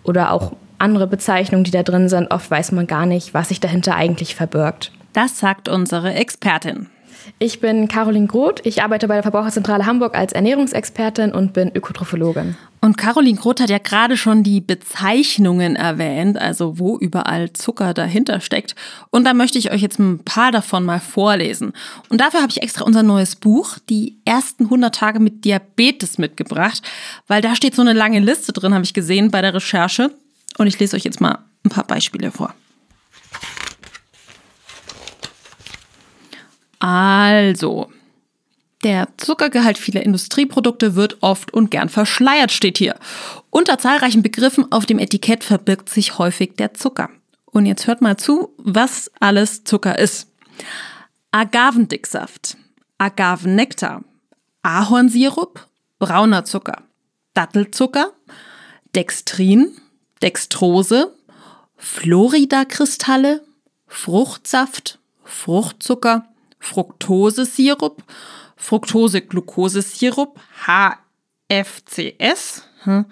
oder 0.03 0.31
auch 0.31 0.51
andere 0.79 1.07
Bezeichnungen, 1.07 1.63
die 1.63 1.71
da 1.71 1.83
drin 1.83 2.09
sind. 2.09 2.31
Oft 2.31 2.51
weiß 2.51 2.73
man 2.73 2.87
gar 2.87 3.05
nicht, 3.05 3.33
was 3.33 3.47
sich 3.47 3.61
dahinter 3.61 3.95
eigentlich 3.95 4.35
verbirgt. 4.35 4.91
Das 5.13 5.39
sagt 5.39 5.69
unsere 5.69 6.13
Expertin. 6.13 6.89
Ich 7.39 7.59
bin 7.59 7.87
Caroline 7.87 8.27
Groth. 8.27 8.65
Ich 8.65 8.81
arbeite 8.81 9.07
bei 9.07 9.15
der 9.15 9.23
Verbraucherzentrale 9.23 9.85
Hamburg 9.85 10.15
als 10.15 10.33
Ernährungsexpertin 10.33 11.31
und 11.31 11.53
bin 11.53 11.71
Ökotrophologin. 11.73 12.55
Und 12.81 12.97
Caroline 12.97 13.37
Groth 13.37 13.61
hat 13.61 13.69
ja 13.69 13.79
gerade 13.79 14.15
schon 14.15 14.43
die 14.43 14.61
Bezeichnungen 14.61 15.75
erwähnt, 15.75 16.37
also 16.37 16.77
wo 16.77 16.97
überall 16.97 17.51
Zucker 17.53 17.95
dahinter 17.95 18.41
steckt. 18.41 18.75
Und 19.09 19.23
da 19.23 19.33
möchte 19.33 19.57
ich 19.57 19.71
euch 19.71 19.81
jetzt 19.81 19.97
ein 19.97 20.19
paar 20.19 20.51
davon 20.51 20.85
mal 20.85 20.99
vorlesen. 20.99 21.73
Und 22.09 22.21
dafür 22.21 22.41
habe 22.41 22.51
ich 22.51 22.61
extra 22.61 22.85
unser 22.85 23.01
neues 23.01 23.35
Buch, 23.35 23.79
die 23.89 24.17
ersten 24.23 24.65
100 24.65 24.93
Tage 24.93 25.19
mit 25.19 25.45
Diabetes, 25.45 26.19
mitgebracht, 26.19 26.83
weil 27.27 27.41
da 27.41 27.55
steht 27.55 27.75
so 27.75 27.81
eine 27.81 27.93
lange 27.93 28.19
Liste 28.19 28.53
drin, 28.53 28.73
habe 28.73 28.85
ich 28.85 28.93
gesehen 28.93 29.31
bei 29.31 29.41
der 29.41 29.53
Recherche. 29.53 30.11
Und 30.57 30.67
ich 30.67 30.79
lese 30.79 30.95
euch 30.95 31.03
jetzt 31.03 31.21
mal 31.21 31.39
ein 31.65 31.69
paar 31.69 31.87
Beispiele 31.87 32.31
vor. 32.31 32.53
Also, 36.85 37.89
der 38.83 39.07
Zuckergehalt 39.17 39.79
vieler 39.79 40.03
Industrieprodukte 40.03 40.93
wird 40.93 41.17
oft 41.21 41.51
und 41.51 41.71
gern 41.71 41.89
verschleiert, 41.89 42.51
steht 42.51 42.77
hier. 42.77 42.93
Unter 43.49 43.79
zahlreichen 43.79 44.21
Begriffen 44.21 44.71
auf 44.71 44.85
dem 44.85 44.99
Etikett 44.99 45.43
verbirgt 45.43 45.89
sich 45.89 46.19
häufig 46.19 46.57
der 46.57 46.75
Zucker. 46.75 47.09
Und 47.45 47.65
jetzt 47.65 47.87
hört 47.87 48.01
mal 48.01 48.17
zu, 48.17 48.53
was 48.57 49.09
alles 49.19 49.63
Zucker 49.63 49.97
ist. 49.97 50.27
Agavendicksaft, 51.31 52.55
Agavennektar, 52.99 54.03
Ahornsirup, 54.61 55.65
brauner 55.97 56.45
Zucker, 56.45 56.83
Dattelzucker, 57.33 58.11
Dextrin, 58.93 59.71
Dextrose, 60.21 61.15
Floridakristalle, 61.77 63.41
Fruchtsaft, 63.87 64.99
Fruchtzucker, 65.23 66.27
Fructosesirup, 66.59 68.03
Fructose-Glukosesirup, 68.57 70.39
HFCS, 71.49 72.63
hm. 72.83 73.05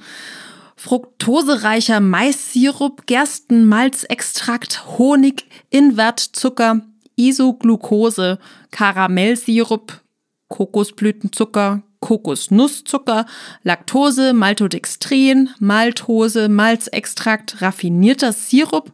fructosereicher 0.76 2.00
Maissirup, 2.00 3.06
Gerstenmalzextrakt, 3.06 4.98
Honig, 4.98 5.46
Invertzucker, 5.70 6.82
Isoglucose, 7.16 8.40
Karamellsirup, 8.72 10.02
Kokosblütenzucker, 10.50 11.84
Kokosnusszucker, 12.04 13.26
Laktose, 13.64 14.34
Maltodextrin, 14.34 15.50
Maltose, 15.60 16.50
Malzextrakt, 16.50 17.62
raffinierter 17.62 18.34
Sirup, 18.34 18.92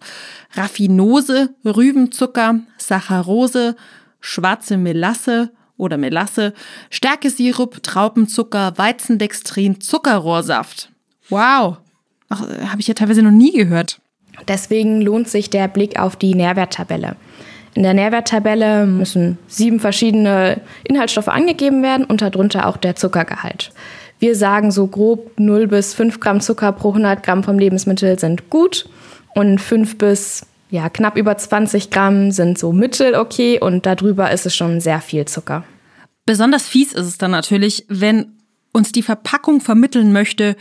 Raffinose, 0.53 1.56
Rübenzucker, 1.65 2.60
Saccharose, 2.77 3.75
schwarze 4.19 4.77
Melasse 4.77 5.51
oder 5.77 5.97
Melasse, 5.97 6.53
Stärkesirup, 6.89 7.81
Traubenzucker, 7.83 8.73
Weizendextrin, 8.77 9.79
Zuckerrohrsaft. 9.81 10.91
Wow, 11.29 11.77
habe 12.29 12.79
ich 12.79 12.88
ja 12.88 12.93
teilweise 12.93 13.23
noch 13.23 13.31
nie 13.31 13.53
gehört. 13.53 13.99
Deswegen 14.47 15.01
lohnt 15.01 15.27
sich 15.27 15.49
der 15.49 15.67
Blick 15.67 15.99
auf 15.99 16.15
die 16.15 16.35
Nährwerttabelle. 16.35 17.15
In 17.75 17.83
der 17.83 17.93
Nährwerttabelle 17.93 18.85
müssen 18.85 19.38
sieben 19.47 19.79
verschiedene 19.79 20.61
Inhaltsstoffe 20.83 21.27
angegeben 21.27 21.83
werden 21.83 22.05
und 22.05 22.21
darunter 22.21 22.67
auch 22.67 22.77
der 22.77 22.95
Zuckergehalt. 22.95 23.71
Wir 24.19 24.35
sagen 24.35 24.71
so 24.71 24.88
grob 24.88 25.39
0 25.39 25.67
bis 25.67 25.93
5 25.93 26.19
Gramm 26.19 26.41
Zucker 26.41 26.71
pro 26.73 26.89
100 26.89 27.23
Gramm 27.23 27.43
vom 27.43 27.57
Lebensmittel 27.57 28.19
sind 28.19 28.49
gut 28.49 28.89
und 29.33 29.59
5 29.59 29.97
bis 29.97 30.45
ja, 30.69 30.89
knapp 30.89 31.17
über 31.17 31.38
20 31.38 31.89
Gramm 31.89 32.31
sind 32.31 32.57
so 32.57 32.71
mittel 32.71 33.15
okay 33.15 33.59
und 33.59 33.85
darüber 33.85 34.31
ist 34.31 34.45
es 34.45 34.55
schon 34.55 34.79
sehr 34.79 35.01
viel 35.01 35.25
Zucker. 35.25 35.63
Besonders 36.25 36.67
fies 36.67 36.93
ist 36.93 37.07
es 37.07 37.17
dann 37.17 37.31
natürlich, 37.31 37.85
wenn 37.89 38.38
uns 38.71 38.91
die 38.91 39.01
Verpackung 39.01 39.61
vermitteln 39.61 40.13
möchte, 40.13 40.55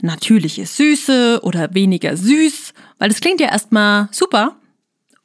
natürliche 0.00 0.66
Süße 0.66 1.40
oder 1.42 1.72
weniger 1.72 2.16
süß, 2.16 2.74
weil 2.98 3.08
das 3.08 3.20
klingt 3.20 3.40
ja 3.40 3.48
erstmal 3.48 4.08
super 4.10 4.56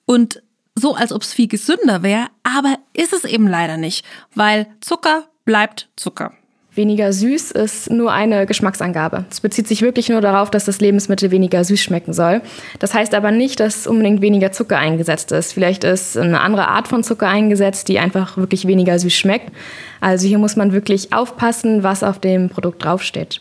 und 0.06 0.44
so, 0.76 0.96
als 0.96 1.12
ob 1.12 1.24
es 1.24 1.34
viel 1.34 1.48
gesünder 1.48 2.04
wäre, 2.04 2.28
aber 2.44 2.78
ist 2.94 3.14
es 3.14 3.26
eben 3.26 3.48
leider 3.48 3.78
nicht, 3.78 4.06
weil 4.36 4.68
Zucker 4.80 5.28
bleibt 5.44 5.90
Zucker. 5.96 6.34
Weniger 6.76 7.12
süß 7.12 7.52
ist 7.52 7.90
nur 7.90 8.12
eine 8.12 8.46
Geschmacksangabe. 8.46 9.26
Es 9.30 9.42
bezieht 9.42 9.68
sich 9.68 9.82
wirklich 9.82 10.10
nur 10.10 10.22
darauf, 10.22 10.52
dass 10.52 10.66
das 10.66 10.80
Lebensmittel 10.80 11.32
weniger 11.32 11.64
süß 11.64 11.80
schmecken 11.80 12.14
soll. 12.14 12.42
Das 12.78 12.94
heißt 12.94 13.16
aber 13.16 13.32
nicht, 13.32 13.60
dass 13.60 13.88
unbedingt 13.88 14.22
weniger 14.22 14.52
Zucker 14.52 14.78
eingesetzt 14.78 15.32
ist. 15.32 15.54
Vielleicht 15.54 15.84
ist 15.84 16.16
eine 16.16 16.42
andere 16.42 16.68
Art 16.68 16.88
von 16.88 17.04
Zucker 17.04 17.28
eingesetzt, 17.28 17.88
die 17.88 17.98
einfach 17.98 18.38
wirklich 18.38 18.68
weniger 18.68 19.00
süß 19.00 19.14
schmeckt. 19.14 19.52
Also 20.00 20.28
hier 20.28 20.38
muss 20.38 20.56
man 20.56 20.72
wirklich 20.72 21.12
aufpassen, 21.12 21.82
was 21.82 22.04
auf 22.04 22.20
dem 22.20 22.50
Produkt 22.50 22.84
draufsteht. 22.84 23.40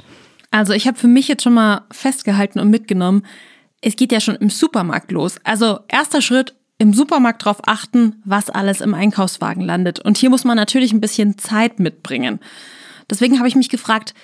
Also 0.50 0.72
ich 0.72 0.86
habe 0.86 0.98
für 0.98 1.08
mich 1.08 1.28
jetzt 1.28 1.42
schon 1.42 1.54
mal 1.54 1.82
festgehalten 1.90 2.58
und 2.58 2.70
mitgenommen, 2.70 3.24
es 3.82 3.96
geht 3.96 4.10
ja 4.10 4.20
schon 4.20 4.36
im 4.36 4.48
Supermarkt 4.50 5.12
los. 5.12 5.36
Also 5.44 5.80
erster 5.88 6.22
Schritt, 6.22 6.54
im 6.78 6.94
Supermarkt 6.94 7.42
darauf 7.42 7.60
achten, 7.66 8.22
was 8.24 8.50
alles 8.50 8.80
im 8.80 8.94
Einkaufswagen 8.94 9.62
landet. 9.62 10.00
Und 10.00 10.16
hier 10.16 10.30
muss 10.30 10.44
man 10.44 10.56
natürlich 10.56 10.92
ein 10.92 11.00
bisschen 11.00 11.36
Zeit 11.36 11.80
mitbringen. 11.80 12.40
Deswegen 13.10 13.38
habe 13.38 13.48
ich 13.48 13.56
mich 13.56 13.68
gefragt, 13.68 14.14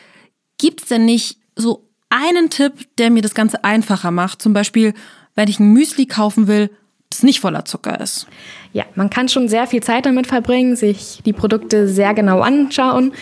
gibt 0.58 0.82
es 0.82 0.88
denn 0.88 1.04
nicht 1.04 1.38
so 1.56 1.84
einen 2.10 2.50
Tipp, 2.50 2.86
der 2.98 3.10
mir 3.10 3.22
das 3.22 3.34
Ganze 3.34 3.64
einfacher 3.64 4.10
macht? 4.10 4.42
Zum 4.42 4.52
Beispiel, 4.52 4.94
wenn 5.34 5.48
ich 5.48 5.58
ein 5.58 5.72
Müsli 5.72 6.06
kaufen 6.06 6.46
will, 6.46 6.70
das 7.10 7.22
nicht 7.22 7.40
voller 7.40 7.64
Zucker 7.64 8.00
ist. 8.00 8.26
Ja, 8.72 8.84
man 8.94 9.10
kann 9.10 9.28
schon 9.28 9.48
sehr 9.48 9.66
viel 9.66 9.82
Zeit 9.82 10.06
damit 10.06 10.26
verbringen, 10.26 10.76
sich 10.76 11.20
die 11.24 11.32
Produkte 11.32 11.88
sehr 11.88 12.14
genau 12.14 12.40
anschauen. 12.40 13.12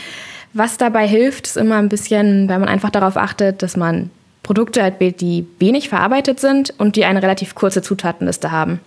Was 0.55 0.77
dabei 0.77 1.07
hilft, 1.07 1.47
ist 1.47 1.57
immer 1.57 1.77
ein 1.77 1.89
bisschen, 1.89 2.49
weil 2.49 2.59
man 2.59 2.69
einfach 2.69 2.91
darauf 2.91 3.17
achtet, 3.17 3.63
dass 3.63 3.77
man 3.77 4.11
Produkte 4.43 4.83
hat, 4.83 5.01
die 5.01 5.47
wenig 5.59 5.89
verarbeitet 5.89 6.41
sind 6.41 6.75
und 6.79 6.97
die 6.97 7.05
eine 7.05 7.23
relativ 7.23 7.55
kurze 7.55 7.81
Zutatenliste 7.81 8.51
haben. 8.51 8.81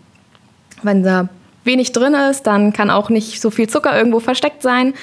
Wenn 0.84 1.04
da 1.04 1.30
wenig 1.66 1.92
drin 1.92 2.14
ist, 2.14 2.44
dann 2.44 2.74
kann 2.74 2.90
auch 2.90 3.10
nicht 3.10 3.42
so 3.42 3.50
viel 3.50 3.68
Zucker 3.68 3.98
irgendwo 3.98 4.20
versteckt 4.20 4.62
sein. 4.62 4.94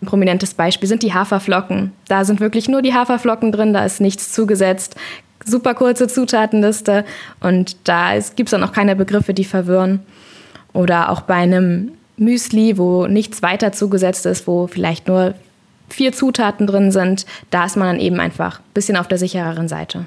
Ein 0.00 0.06
prominentes 0.06 0.54
Beispiel 0.54 0.88
sind 0.88 1.02
die 1.02 1.14
Haferflocken. 1.14 1.92
Da 2.08 2.24
sind 2.24 2.40
wirklich 2.40 2.68
nur 2.68 2.82
die 2.82 2.94
Haferflocken 2.94 3.52
drin, 3.52 3.72
da 3.72 3.84
ist 3.84 4.00
nichts 4.00 4.32
zugesetzt. 4.32 4.96
Super 5.44 5.74
kurze 5.74 6.06
Zutatenliste 6.06 7.04
und 7.40 7.76
da 7.84 8.12
gibt 8.36 8.48
es 8.48 8.50
dann 8.52 8.62
auch 8.64 8.72
keine 8.72 8.94
Begriffe, 8.96 9.34
die 9.34 9.44
verwirren. 9.44 10.00
Oder 10.72 11.10
auch 11.10 11.22
bei 11.22 11.34
einem 11.34 11.92
Müsli, 12.16 12.78
wo 12.78 13.06
nichts 13.06 13.42
weiter 13.42 13.72
zugesetzt 13.72 14.24
ist, 14.26 14.46
wo 14.46 14.66
vielleicht 14.66 15.08
nur 15.08 15.34
vier 15.88 16.12
Zutaten 16.12 16.66
drin 16.66 16.90
sind, 16.90 17.26
da 17.50 17.66
ist 17.66 17.76
man 17.76 17.88
dann 17.88 18.00
eben 18.00 18.20
einfach 18.20 18.60
ein 18.60 18.72
bisschen 18.74 18.96
auf 18.96 19.08
der 19.08 19.18
sichereren 19.18 19.68
Seite. 19.68 20.06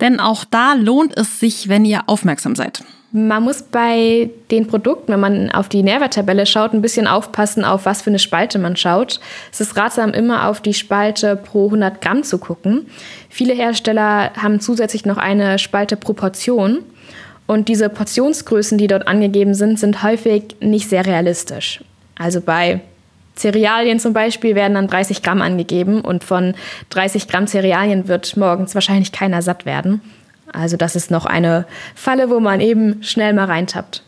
Denn 0.00 0.20
auch 0.20 0.44
da 0.44 0.74
lohnt 0.74 1.16
es 1.16 1.40
sich, 1.40 1.68
wenn 1.68 1.84
ihr 1.84 2.02
aufmerksam 2.06 2.54
seid. 2.54 2.84
Man 3.18 3.44
muss 3.44 3.62
bei 3.62 4.28
den 4.50 4.66
Produkten, 4.66 5.10
wenn 5.10 5.20
man 5.20 5.50
auf 5.50 5.70
die 5.70 5.82
Nährwerttabelle 5.82 6.44
schaut, 6.44 6.74
ein 6.74 6.82
bisschen 6.82 7.06
aufpassen, 7.06 7.64
auf 7.64 7.86
was 7.86 8.02
für 8.02 8.10
eine 8.10 8.18
Spalte 8.18 8.58
man 8.58 8.76
schaut. 8.76 9.20
Es 9.50 9.62
ist 9.62 9.74
ratsam, 9.74 10.12
immer 10.12 10.46
auf 10.48 10.60
die 10.60 10.74
Spalte 10.74 11.34
pro 11.34 11.64
100 11.64 12.02
Gramm 12.02 12.24
zu 12.24 12.36
gucken. 12.36 12.88
Viele 13.30 13.54
Hersteller 13.54 14.34
haben 14.34 14.60
zusätzlich 14.60 15.06
noch 15.06 15.16
eine 15.16 15.58
Spalte 15.58 15.96
Proportion. 15.96 16.80
Und 17.46 17.68
diese 17.68 17.88
Portionsgrößen, 17.88 18.76
die 18.76 18.86
dort 18.86 19.08
angegeben 19.08 19.54
sind, 19.54 19.80
sind 19.80 20.02
häufig 20.02 20.54
nicht 20.60 20.90
sehr 20.90 21.06
realistisch. 21.06 21.82
Also 22.18 22.42
bei 22.42 22.80
Cerealien 23.34 23.98
zum 23.98 24.12
Beispiel 24.12 24.54
werden 24.54 24.74
dann 24.74 24.88
30 24.88 25.22
Gramm 25.22 25.40
angegeben 25.40 26.02
und 26.02 26.22
von 26.22 26.54
30 26.90 27.28
Gramm 27.28 27.46
Cerealien 27.46 28.08
wird 28.08 28.36
morgens 28.36 28.74
wahrscheinlich 28.74 29.10
keiner 29.10 29.40
satt 29.40 29.64
werden. 29.64 30.02
Also 30.52 30.76
das 30.76 30.96
ist 30.96 31.10
noch 31.10 31.26
eine 31.26 31.66
Falle, 31.94 32.30
wo 32.30 32.40
man 32.40 32.60
eben 32.60 33.02
schnell 33.02 33.32
mal 33.32 33.46
reintappt. 33.46 34.02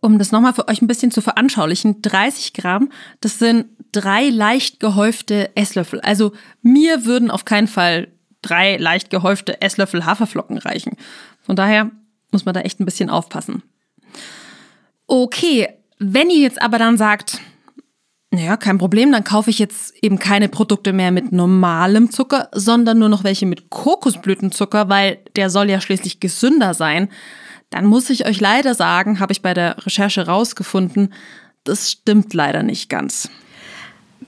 Um 0.00 0.18
das 0.18 0.32
nochmal 0.32 0.54
für 0.54 0.68
euch 0.68 0.82
ein 0.82 0.86
bisschen 0.86 1.10
zu 1.10 1.20
veranschaulichen, 1.20 2.02
30 2.02 2.52
Gramm, 2.52 2.90
das 3.20 3.38
sind 3.38 3.66
drei 3.92 4.28
leicht 4.28 4.78
gehäufte 4.78 5.50
Esslöffel. 5.56 6.00
Also 6.00 6.32
mir 6.62 7.04
würden 7.06 7.30
auf 7.30 7.44
keinen 7.44 7.66
Fall 7.66 8.08
drei 8.42 8.76
leicht 8.76 9.10
gehäufte 9.10 9.60
Esslöffel 9.60 10.04
Haferflocken 10.04 10.58
reichen. 10.58 10.96
Von 11.40 11.56
daher 11.56 11.90
muss 12.30 12.44
man 12.44 12.54
da 12.54 12.60
echt 12.60 12.80
ein 12.80 12.84
bisschen 12.84 13.10
aufpassen. 13.10 13.62
Okay, 15.06 15.68
wenn 15.98 16.30
ihr 16.30 16.40
jetzt 16.40 16.60
aber 16.60 16.78
dann 16.78 16.96
sagt, 16.96 17.40
naja, 18.36 18.58
kein 18.58 18.76
Problem, 18.76 19.12
dann 19.12 19.24
kaufe 19.24 19.48
ich 19.48 19.58
jetzt 19.58 19.94
eben 20.02 20.18
keine 20.18 20.50
Produkte 20.50 20.92
mehr 20.92 21.10
mit 21.10 21.32
normalem 21.32 22.10
Zucker, 22.10 22.48
sondern 22.52 22.98
nur 22.98 23.08
noch 23.08 23.24
welche 23.24 23.46
mit 23.46 23.70
Kokosblütenzucker, 23.70 24.90
weil 24.90 25.18
der 25.36 25.48
soll 25.48 25.70
ja 25.70 25.80
schließlich 25.80 26.20
gesünder 26.20 26.74
sein. 26.74 27.08
Dann 27.70 27.86
muss 27.86 28.10
ich 28.10 28.26
euch 28.26 28.38
leider 28.38 28.74
sagen, 28.74 29.20
habe 29.20 29.32
ich 29.32 29.40
bei 29.40 29.54
der 29.54 29.84
Recherche 29.86 30.26
rausgefunden, 30.26 31.14
das 31.64 31.90
stimmt 31.90 32.34
leider 32.34 32.62
nicht 32.62 32.90
ganz. 32.90 33.30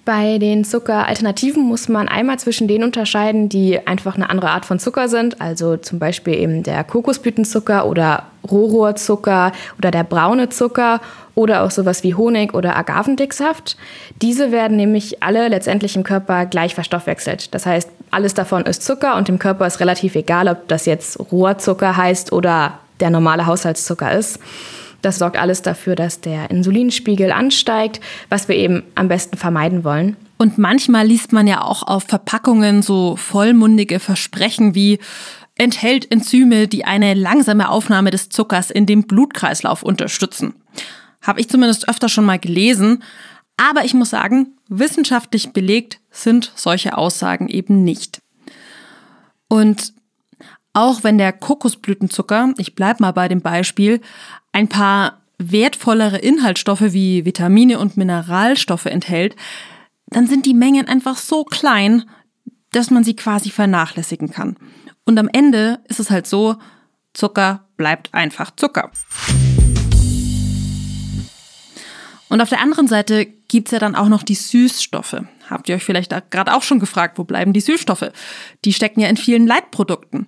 Bei 0.09 0.38
den 0.38 0.65
Zuckeralternativen 0.65 1.62
muss 1.62 1.91
man 1.91 2.09
einmal 2.09 2.38
zwischen 2.38 2.67
denen 2.67 2.85
unterscheiden, 2.85 3.50
die 3.50 3.87
einfach 3.87 4.15
eine 4.15 4.31
andere 4.31 4.49
Art 4.49 4.65
von 4.65 4.79
Zucker 4.79 5.07
sind, 5.07 5.38
also 5.38 5.77
zum 5.77 5.99
Beispiel 5.99 6.33
eben 6.33 6.62
der 6.62 6.83
Kokosblütenzucker 6.83 7.85
oder 7.85 8.23
Rohrzucker 8.50 9.53
oder 9.77 9.91
der 9.91 10.05
braune 10.05 10.49
Zucker 10.49 11.03
oder 11.35 11.62
auch 11.62 11.71
sowas 11.71 12.05
wie 12.05 12.15
Honig 12.15 12.55
oder 12.55 12.75
Agavendicksaft. 12.79 13.77
Diese 14.23 14.50
werden 14.50 14.79
nämlich 14.79 15.23
alle 15.23 15.47
letztendlich 15.49 15.95
im 15.95 16.05
Körper 16.05 16.47
gleich 16.47 16.75
verstoffwechselt. 16.75 17.55
Das 17.55 17.67
heißt, 17.67 17.91
alles 18.11 18.33
davon 18.33 18.62
ist 18.62 18.83
Zucker 18.83 19.15
und 19.15 19.29
dem 19.29 19.38
Körper 19.38 19.67
ist 19.67 19.79
relativ 19.79 20.15
egal, 20.15 20.49
ob 20.49 20.69
das 20.69 20.87
jetzt 20.87 21.21
Rohrzucker 21.31 21.99
heißt 21.99 22.33
oder 22.33 22.79
der 23.00 23.11
normale 23.11 23.45
Haushaltszucker 23.45 24.11
ist. 24.11 24.41
Das 25.02 25.19
sorgt 25.19 25.37
alles 25.37 25.62
dafür, 25.62 25.95
dass 25.95 26.21
der 26.21 26.50
Insulinspiegel 26.50 27.31
ansteigt, 27.31 28.00
was 28.28 28.49
wir 28.49 28.57
eben 28.57 28.83
am 28.95 29.09
besten 29.09 29.37
vermeiden 29.37 29.85
wollen. 29.85 30.17
Und 30.38 30.59
manchmal 30.59 31.07
liest 31.07 31.33
man 31.33 31.47
ja 31.47 31.62
auch 31.62 31.83
auf 31.83 32.05
Verpackungen 32.05 32.83
so 32.83 33.17
vollmundige 33.17 34.00
Versprechen 34.00 34.75
wie 34.75 34.99
enthält 35.57 36.11
Enzyme, 36.11 36.69
die 36.69 36.85
eine 36.85 37.14
langsame 37.14 37.69
Aufnahme 37.69 38.11
des 38.11 38.28
Zuckers 38.28 38.71
in 38.71 38.87
dem 38.87 39.02
Blutkreislauf 39.02 39.83
unterstützen. 39.83 40.55
Habe 41.21 41.40
ich 41.40 41.49
zumindest 41.49 41.89
öfter 41.89 42.08
schon 42.08 42.25
mal 42.25 42.39
gelesen. 42.39 43.02
Aber 43.56 43.84
ich 43.84 43.93
muss 43.93 44.11
sagen, 44.11 44.54
wissenschaftlich 44.69 45.52
belegt 45.52 46.00
sind 46.11 46.52
solche 46.54 46.97
Aussagen 46.97 47.49
eben 47.49 47.82
nicht. 47.82 48.23
Und 49.49 49.93
auch 50.73 51.02
wenn 51.02 51.19
der 51.19 51.32
Kokosblütenzucker, 51.32 52.54
ich 52.56 52.76
bleibe 52.76 53.02
mal 53.02 53.11
bei 53.11 53.26
dem 53.26 53.41
Beispiel, 53.41 54.00
ein 54.58 54.68
paar 54.68 55.23
wertvollere 55.38 56.18
Inhaltsstoffe 56.18 56.92
wie 56.92 57.25
Vitamine 57.25 57.78
und 57.78 57.97
Mineralstoffe 57.97 58.86
enthält, 58.86 59.36
dann 60.08 60.26
sind 60.26 60.47
die 60.47 60.54
Mengen 60.54 60.88
einfach 60.88 61.16
so 61.16 61.44
klein, 61.44 62.10
dass 62.73 62.90
man 62.90 63.04
sie 63.04 63.14
quasi 63.14 63.50
vernachlässigen 63.50 64.32
kann. 64.32 64.56
Und 65.04 65.16
am 65.16 65.28
Ende 65.32 65.78
ist 65.84 66.00
es 66.00 66.10
halt 66.10 66.26
so, 66.26 66.56
Zucker 67.14 67.68
bleibt 67.76 68.12
einfach 68.12 68.50
Zucker. 68.56 68.90
Und 72.28 72.40
auf 72.40 72.49
der 72.49 72.60
anderen 72.60 72.88
Seite 72.88 73.26
gibt's 73.26 73.71
ja 73.71 73.78
dann 73.78 73.94
auch 73.94 74.08
noch 74.08 74.25
die 74.25 74.34
Süßstoffe. 74.34 75.23
Habt 75.49 75.68
ihr 75.68 75.76
euch 75.76 75.84
vielleicht 75.84 76.12
gerade 76.30 76.52
auch 76.52 76.62
schon 76.62 76.80
gefragt, 76.80 77.16
wo 77.16 77.23
bleiben 77.23 77.52
die 77.52 77.60
Süßstoffe? 77.60 78.10
Die 78.64 78.73
stecken 78.73 78.99
ja 78.99 79.08
in 79.08 79.16
vielen 79.16 79.47
Leitprodukten. 79.47 80.26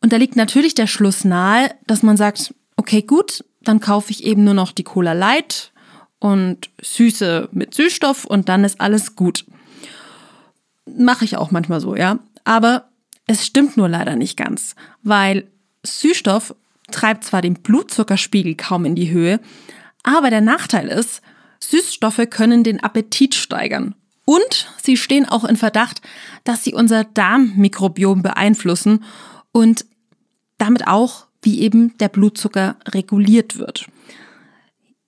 Und 0.00 0.12
da 0.12 0.18
liegt 0.18 0.36
natürlich 0.36 0.74
der 0.74 0.86
Schluss 0.86 1.24
nahe, 1.24 1.74
dass 1.88 2.04
man 2.04 2.16
sagt, 2.16 2.54
okay, 2.76 3.02
gut, 3.02 3.44
dann 3.68 3.80
kaufe 3.80 4.10
ich 4.10 4.24
eben 4.24 4.44
nur 4.44 4.54
noch 4.54 4.72
die 4.72 4.84
Cola 4.84 5.12
Light 5.12 5.72
und 6.18 6.70
Süße 6.80 7.48
mit 7.52 7.74
Süßstoff 7.74 8.24
und 8.24 8.48
dann 8.48 8.64
ist 8.64 8.80
alles 8.80 9.16
gut. 9.16 9.44
Mache 10.86 11.24
ich 11.24 11.36
auch 11.36 11.50
manchmal 11.50 11.80
so, 11.80 11.96
ja. 11.96 12.18
Aber 12.44 12.88
es 13.26 13.44
stimmt 13.44 13.76
nur 13.76 13.88
leider 13.88 14.16
nicht 14.16 14.36
ganz, 14.36 14.76
weil 15.02 15.48
Süßstoff 15.84 16.54
treibt 16.90 17.24
zwar 17.24 17.42
den 17.42 17.54
Blutzuckerspiegel 17.54 18.54
kaum 18.54 18.84
in 18.84 18.94
die 18.94 19.10
Höhe, 19.10 19.40
aber 20.02 20.30
der 20.30 20.40
Nachteil 20.40 20.86
ist, 20.86 21.20
Süßstoffe 21.60 22.30
können 22.30 22.62
den 22.62 22.82
Appetit 22.82 23.34
steigern. 23.34 23.94
Und 24.24 24.68
sie 24.82 24.96
stehen 24.96 25.26
auch 25.26 25.44
in 25.44 25.56
Verdacht, 25.56 26.00
dass 26.44 26.62
sie 26.64 26.74
unser 26.74 27.04
Darmmikrobiom 27.04 28.22
beeinflussen 28.22 29.04
und 29.52 29.86
damit 30.58 30.86
auch, 30.86 31.26
wie 31.42 31.60
eben 31.60 31.96
der 31.98 32.08
Blutzucker 32.08 32.76
reguliert 32.88 33.58
wird. 33.58 33.86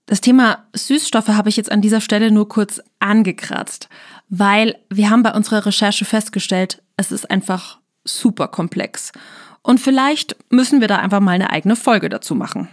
Das 0.07 0.23
Thema 0.23 0.65
Süßstoffe 0.75 1.29
habe 1.29 1.51
ich 1.51 1.57
jetzt 1.59 1.71
an 1.71 1.83
dieser 1.83 2.01
Stelle 2.01 2.31
nur 2.31 2.49
kurz 2.49 2.81
angekratzt, 2.99 3.89
weil 4.31 4.77
wir 4.89 5.11
haben 5.11 5.23
bei 5.23 5.35
unserer 5.35 5.67
Recherche 5.67 6.07
festgestellt, 6.07 6.83
es 6.97 7.13
ist 7.13 7.31
einfach 7.31 7.79
super 8.05 8.49
komplex. 8.49 9.13
Und 9.63 9.81
vielleicht 9.81 10.37
müssen 10.51 10.81
wir 10.81 10.89
da 10.89 10.97
einfach 10.97 11.21
mal 11.21 11.33
eine 11.33 11.51
eigene 11.51 11.77
Folge 11.77 12.09
dazu 12.09 12.35
machen. 12.35 12.69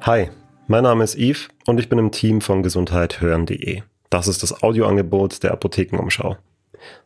Hi, 0.00 0.30
mein 0.68 0.84
Name 0.84 1.04
ist 1.04 1.18
Yves 1.18 1.48
und 1.66 1.78
ich 1.78 1.88
bin 1.88 1.98
im 1.98 2.10
Team 2.10 2.40
von 2.40 2.62
gesundheithören.de. 2.62 3.82
Das 4.08 4.28
ist 4.28 4.42
das 4.42 4.62
Audioangebot 4.62 5.42
der 5.42 5.52
Apothekenumschau. 5.52 6.36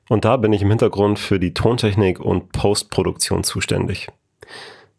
Und 0.09 0.25
da 0.25 0.37
bin 0.37 0.53
ich 0.53 0.63
im 0.63 0.71
Hintergrund 0.71 1.19
für 1.19 1.39
die 1.39 1.55
Tontechnik 1.55 2.21
und 2.21 2.53
Postproduktion 2.53 3.45
zuständig. 3.45 4.09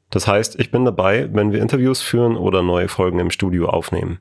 Das 0.09 0.27
heißt, 0.27 0.59
ich 0.59 0.71
bin 0.71 0.85
dabei, 0.85 1.29
wenn 1.31 1.51
wir 1.51 1.61
Interviews 1.61 2.01
führen 2.01 2.37
oder 2.37 2.63
neue 2.63 2.87
Folgen 2.87 3.19
im 3.19 3.31
Studio 3.31 3.69
aufnehmen. 3.69 4.19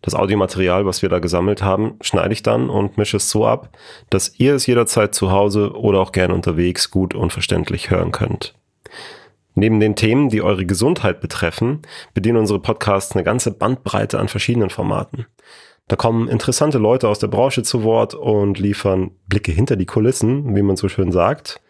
Das 0.00 0.14
Audiomaterial, 0.16 0.84
was 0.84 1.00
wir 1.00 1.08
da 1.08 1.20
gesammelt 1.20 1.62
haben, 1.62 1.94
schneide 2.00 2.32
ich 2.32 2.42
dann 2.42 2.68
und 2.68 2.98
mische 2.98 3.18
es 3.18 3.30
so 3.30 3.46
ab, 3.46 3.76
dass 4.10 4.38
ihr 4.38 4.54
es 4.54 4.66
jederzeit 4.66 5.14
zu 5.14 5.30
Hause 5.30 5.76
oder 5.76 6.00
auch 6.00 6.10
gern 6.10 6.32
unterwegs 6.32 6.90
gut 6.90 7.14
und 7.14 7.32
verständlich 7.32 7.90
hören 7.90 8.10
könnt. 8.10 8.54
Neben 9.54 9.80
den 9.80 9.94
Themen, 9.94 10.28
die 10.28 10.42
eure 10.42 10.66
Gesundheit 10.66 11.20
betreffen, 11.20 11.82
bedienen 12.14 12.38
unsere 12.38 12.58
Podcasts 12.58 13.14
eine 13.14 13.22
ganze 13.22 13.52
Bandbreite 13.52 14.18
an 14.18 14.28
verschiedenen 14.28 14.70
Formaten. 14.70 15.26
Da 15.92 15.96
kommen 15.96 16.26
interessante 16.26 16.78
Leute 16.78 17.06
aus 17.06 17.18
der 17.18 17.26
Branche 17.26 17.62
zu 17.64 17.82
Wort 17.82 18.14
und 18.14 18.58
liefern 18.58 19.10
Blicke 19.26 19.52
hinter 19.52 19.76
die 19.76 19.84
Kulissen, 19.84 20.56
wie 20.56 20.62
man 20.62 20.76
so 20.76 20.88
schön 20.88 21.12
sagt. 21.12 21.60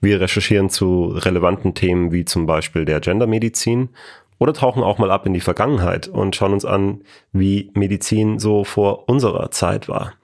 Wir 0.00 0.20
recherchieren 0.20 0.70
zu 0.70 1.04
relevanten 1.14 1.72
Themen 1.74 2.10
wie 2.10 2.24
zum 2.24 2.46
Beispiel 2.46 2.84
der 2.84 2.98
Gendermedizin 2.98 3.90
oder 4.40 4.54
tauchen 4.54 4.82
auch 4.82 4.98
mal 4.98 5.12
ab 5.12 5.24
in 5.24 5.34
die 5.34 5.40
Vergangenheit 5.40 6.08
und 6.08 6.34
schauen 6.34 6.52
uns 6.52 6.64
an, 6.64 7.02
wie 7.30 7.70
Medizin 7.74 8.40
so 8.40 8.64
vor 8.64 9.08
unserer 9.08 9.52
Zeit 9.52 9.88
war. 9.88 10.14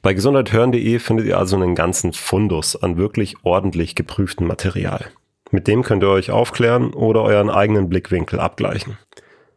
Bei 0.00 0.14
gesundheithören.de 0.14 1.00
findet 1.00 1.26
ihr 1.26 1.36
also 1.36 1.56
einen 1.56 1.74
ganzen 1.74 2.12
Fundus 2.12 2.80
an 2.80 2.96
wirklich 2.96 3.34
ordentlich 3.42 3.96
geprüftem 3.96 4.46
Material. 4.46 5.06
Mit 5.50 5.66
dem 5.66 5.82
könnt 5.82 6.04
ihr 6.04 6.10
euch 6.10 6.30
aufklären 6.30 6.94
oder 6.94 7.22
euren 7.22 7.50
eigenen 7.50 7.88
Blickwinkel 7.88 8.38
abgleichen. 8.38 8.98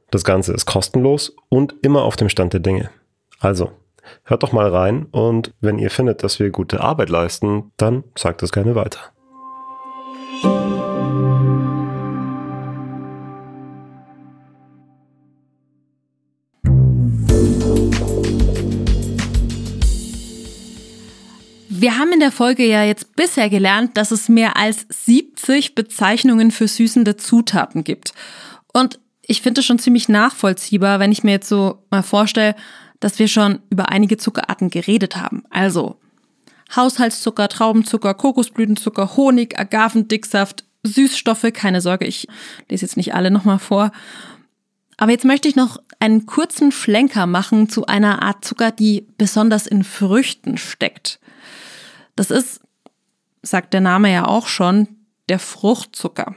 Das 0.10 0.24
Ganze 0.24 0.54
ist 0.54 0.66
kostenlos 0.66 1.36
und 1.50 1.76
immer 1.84 2.02
auf 2.02 2.16
dem 2.16 2.28
Stand 2.28 2.54
der 2.54 2.62
Dinge. 2.62 2.90
Also, 3.42 3.72
hört 4.24 4.44
doch 4.44 4.52
mal 4.52 4.70
rein 4.70 5.08
und 5.10 5.56
wenn 5.62 5.80
ihr 5.80 5.90
findet, 5.90 6.24
dass 6.24 6.38
wir 6.38 6.52
gute 6.52 6.82
Arbeit 6.82 7.10
leisten, 7.10 7.72
dann 7.76 8.04
sagt 8.16 8.44
es 8.44 8.52
gerne 8.52 8.76
weiter. 8.76 9.00
Wir 21.68 21.98
haben 21.98 22.12
in 22.14 22.20
der 22.20 22.32
Folge 22.32 22.68
ja 22.68 22.84
jetzt 22.84 23.16
bisher 23.16 23.50
gelernt, 23.50 23.98
dass 23.98 24.12
es 24.12 24.30
mehr 24.30 24.56
als 24.56 24.86
70 24.92 25.74
Bezeichnungen 25.74 26.52
für 26.52 26.68
süßende 26.68 27.18
Zutaten 27.18 27.84
gibt. 27.84 28.14
Und 28.72 29.00
ich 29.24 29.42
finde 29.42 29.62
es 29.62 29.66
schon 29.66 29.80
ziemlich 29.80 30.10
nachvollziehbar, 30.10 31.00
wenn 31.00 31.12
ich 31.12 31.24
mir 31.24 31.32
jetzt 31.32 31.50
so 31.50 31.84
mal 31.90 32.04
vorstelle, 32.04 32.56
dass 33.02 33.20
wir 33.20 33.28
schon 33.28 33.60
über 33.70 33.90
einige 33.90 34.16
Zuckerarten 34.16 34.70
geredet 34.70 35.18
haben. 35.18 35.44
Also 35.50 35.98
Haushaltszucker, 36.74 37.50
Traubenzucker, 37.50 38.14
Kokosblütenzucker, 38.14 39.18
Honig, 39.18 39.60
Agavendicksaft, 39.60 40.64
Süßstoffe, 40.84 41.48
keine 41.54 41.82
Sorge, 41.82 42.06
ich 42.06 42.28
lese 42.70 42.86
jetzt 42.86 42.96
nicht 42.98 43.14
alle 43.14 43.30
nochmal 43.30 43.60
vor. 43.60 43.92
Aber 44.98 45.12
jetzt 45.12 45.26
möchte 45.26 45.48
ich 45.48 45.56
noch 45.56 45.78
einen 46.00 46.26
kurzen 46.26 46.72
Schlenker 46.72 47.26
machen 47.26 47.70
zu 47.70 47.88
einer 47.88 48.22
Art 48.22 48.46
Zucker, 48.46 48.72
die 48.72 49.08
besonders 49.18 49.68
in 49.68 49.84
Früchten 49.84 50.58
steckt. 50.58 51.20
Das 52.16 52.32
ist, 52.32 52.62
sagt 53.42 53.74
der 53.74 53.82
Name 53.82 54.12
ja 54.12 54.28
auch 54.28 54.48
schon, 54.48 54.88
der 55.28 55.40
Fruchtzucker. 55.40 56.36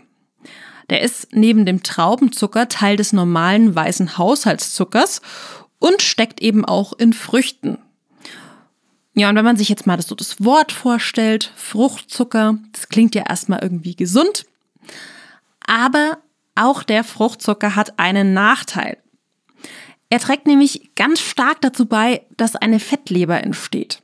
Der 0.90 1.02
ist 1.02 1.28
neben 1.32 1.64
dem 1.64 1.82
Traubenzucker 1.82 2.68
Teil 2.68 2.96
des 2.96 3.12
normalen 3.12 3.74
weißen 3.74 4.18
Haushaltszuckers 4.18 5.20
und 5.84 6.00
steckt 6.00 6.40
eben 6.40 6.64
auch 6.64 6.94
in 6.94 7.12
Früchten. 7.12 7.76
Ja, 9.12 9.28
und 9.28 9.36
wenn 9.36 9.44
man 9.44 9.58
sich 9.58 9.68
jetzt 9.68 9.86
mal 9.86 9.98
das, 9.98 10.06
so 10.06 10.14
das 10.14 10.42
Wort 10.42 10.72
vorstellt, 10.72 11.52
Fruchtzucker, 11.56 12.56
das 12.72 12.88
klingt 12.88 13.14
ja 13.14 13.24
erstmal 13.28 13.62
irgendwie 13.62 13.94
gesund, 13.94 14.46
aber 15.66 16.16
auch 16.54 16.84
der 16.84 17.04
Fruchtzucker 17.04 17.76
hat 17.76 17.98
einen 17.98 18.32
Nachteil. 18.32 18.96
Er 20.08 20.20
trägt 20.20 20.46
nämlich 20.46 20.94
ganz 20.94 21.20
stark 21.20 21.60
dazu 21.60 21.84
bei, 21.84 22.22
dass 22.38 22.56
eine 22.56 22.80
Fettleber 22.80 23.44
entsteht. 23.44 24.00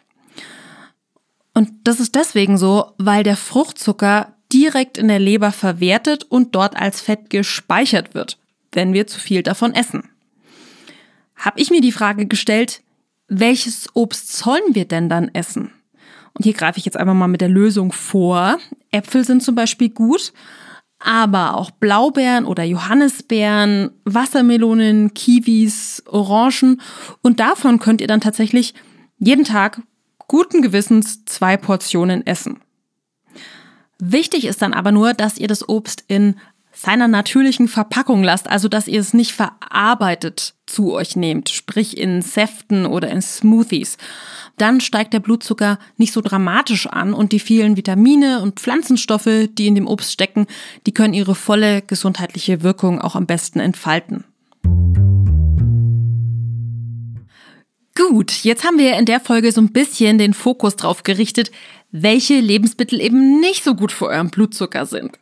Und 1.55 1.71
das 1.85 1.99
ist 1.99 2.15
deswegen 2.15 2.59
so, 2.59 2.93
weil 2.99 3.23
der 3.23 3.39
Fruchtzucker 3.39 4.35
direkt 4.53 4.99
in 4.99 5.09
der 5.09 5.19
Leber 5.19 5.51
verwertet 5.51 6.25
und 6.25 6.55
dort 6.55 6.77
als 6.77 7.01
Fett 7.01 7.31
gespeichert 7.31 8.13
wird, 8.13 8.37
wenn 8.73 8.93
wir 8.93 9.07
zu 9.07 9.19
viel 9.19 9.43
davon 9.43 9.75
essen. 9.75 10.11
Habe 11.41 11.59
ich 11.59 11.71
mir 11.71 11.81
die 11.81 11.93
Frage 11.93 12.27
gestellt, 12.27 12.83
welches 13.27 13.89
Obst 13.95 14.37
sollen 14.37 14.75
wir 14.75 14.85
denn 14.85 15.09
dann 15.09 15.29
essen? 15.35 15.73
Und 16.35 16.45
hier 16.45 16.53
greife 16.53 16.79
ich 16.79 16.85
jetzt 16.85 16.97
einfach 16.97 17.15
mal 17.15 17.29
mit 17.29 17.41
der 17.41 17.49
Lösung 17.49 17.93
vor. 17.93 18.59
Äpfel 18.91 19.25
sind 19.25 19.43
zum 19.43 19.55
Beispiel 19.55 19.89
gut, 19.89 20.33
aber 20.99 21.57
auch 21.57 21.71
Blaubeeren 21.71 22.45
oder 22.45 22.63
Johannisbeeren, 22.63 23.91
Wassermelonen, 24.05 25.15
Kiwis, 25.15 26.03
Orangen. 26.07 26.81
Und 27.23 27.41
davon 27.41 27.79
könnt 27.79 28.03
ihr 28.03 28.07
dann 28.07 28.21
tatsächlich 28.21 28.75
jeden 29.19 29.45
Tag 29.45 29.81
guten 30.29 30.61
Gewissens 30.61 31.25
zwei 31.25 31.57
Portionen 31.57 32.27
essen. 32.27 32.61
Wichtig 33.99 34.45
ist 34.45 34.63
dann 34.63 34.75
aber 34.75 34.93
nur, 34.93 35.15
dass 35.15 35.39
ihr 35.39 35.49
das 35.49 35.69
Obst 35.69 36.05
in 36.07 36.37
seiner 36.83 37.09
natürlichen 37.09 37.69
Verpackung 37.69 38.23
lasst, 38.23 38.49
also 38.49 38.67
dass 38.67 38.89
ihr 38.89 39.01
es 39.01 39.13
nicht 39.13 39.33
verarbeitet 39.33 40.55
zu 40.65 40.95
euch 40.95 41.15
nehmt, 41.15 41.51
sprich 41.51 41.99
in 41.99 42.23
Säften 42.23 42.87
oder 42.87 43.11
in 43.11 43.21
Smoothies. 43.21 43.99
Dann 44.57 44.81
steigt 44.81 45.13
der 45.13 45.21
Blutzucker 45.21 45.79
nicht 45.99 46.15
so 46.15 46.23
dramatisch 46.23 46.87
an 46.87 47.13
und 47.13 47.33
die 47.33 47.39
vielen 47.39 47.77
Vitamine 47.77 48.41
und 48.41 48.61
Pflanzenstoffe, 48.61 49.49
die 49.51 49.67
in 49.67 49.75
dem 49.75 49.87
Obst 49.87 50.11
stecken, 50.11 50.47
die 50.87 50.93
können 50.93 51.13
ihre 51.13 51.35
volle 51.35 51.83
gesundheitliche 51.83 52.63
Wirkung 52.63 52.99
auch 52.99 53.15
am 53.15 53.27
besten 53.27 53.61
entfalten. 53.61 54.25
Gut, 57.95 58.33
jetzt 58.43 58.65
haben 58.65 58.79
wir 58.79 58.97
in 58.97 59.05
der 59.05 59.21
Folge 59.21 59.53
so 59.53 59.61
ein 59.61 59.73
bisschen 59.73 60.17
den 60.17 60.33
Fokus 60.33 60.77
drauf 60.77 61.03
gerichtet, 61.03 61.51
welche 61.93 62.41
Lebensmittel 62.41 63.03
eben 63.03 63.39
nicht 63.41 63.65
so 63.65 63.75
gut 63.75 63.93
für 63.93 64.07
euren 64.07 64.31
Blutzucker 64.31 64.87
sind. 64.87 65.19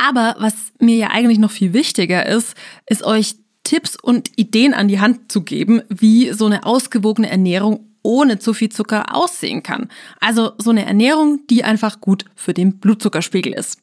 Aber 0.00 0.34
was 0.38 0.54
mir 0.78 0.96
ja 0.96 1.08
eigentlich 1.10 1.38
noch 1.38 1.50
viel 1.50 1.74
wichtiger 1.74 2.24
ist, 2.24 2.54
ist 2.86 3.04
euch 3.04 3.36
Tipps 3.64 3.96
und 3.96 4.30
Ideen 4.36 4.72
an 4.72 4.88
die 4.88 4.98
Hand 4.98 5.30
zu 5.30 5.42
geben, 5.42 5.82
wie 5.90 6.32
so 6.32 6.46
eine 6.46 6.64
ausgewogene 6.64 7.28
Ernährung 7.28 7.86
ohne 8.02 8.38
zu 8.38 8.54
viel 8.54 8.70
Zucker 8.70 9.14
aussehen 9.14 9.62
kann. 9.62 9.90
Also 10.18 10.52
so 10.56 10.70
eine 10.70 10.86
Ernährung, 10.86 11.40
die 11.50 11.64
einfach 11.64 12.00
gut 12.00 12.24
für 12.34 12.54
den 12.54 12.78
Blutzuckerspiegel 12.78 13.52
ist. 13.52 13.78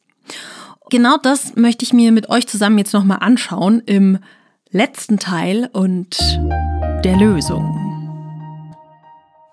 Genau 0.90 1.18
das 1.22 1.54
möchte 1.54 1.84
ich 1.84 1.92
mir 1.92 2.10
mit 2.10 2.28
euch 2.28 2.48
zusammen 2.48 2.78
jetzt 2.78 2.94
nochmal 2.94 3.18
anschauen 3.20 3.80
im 3.86 4.18
letzten 4.70 5.20
Teil 5.20 5.70
und 5.72 6.18
der 7.04 7.16
Lösung. 7.16 7.87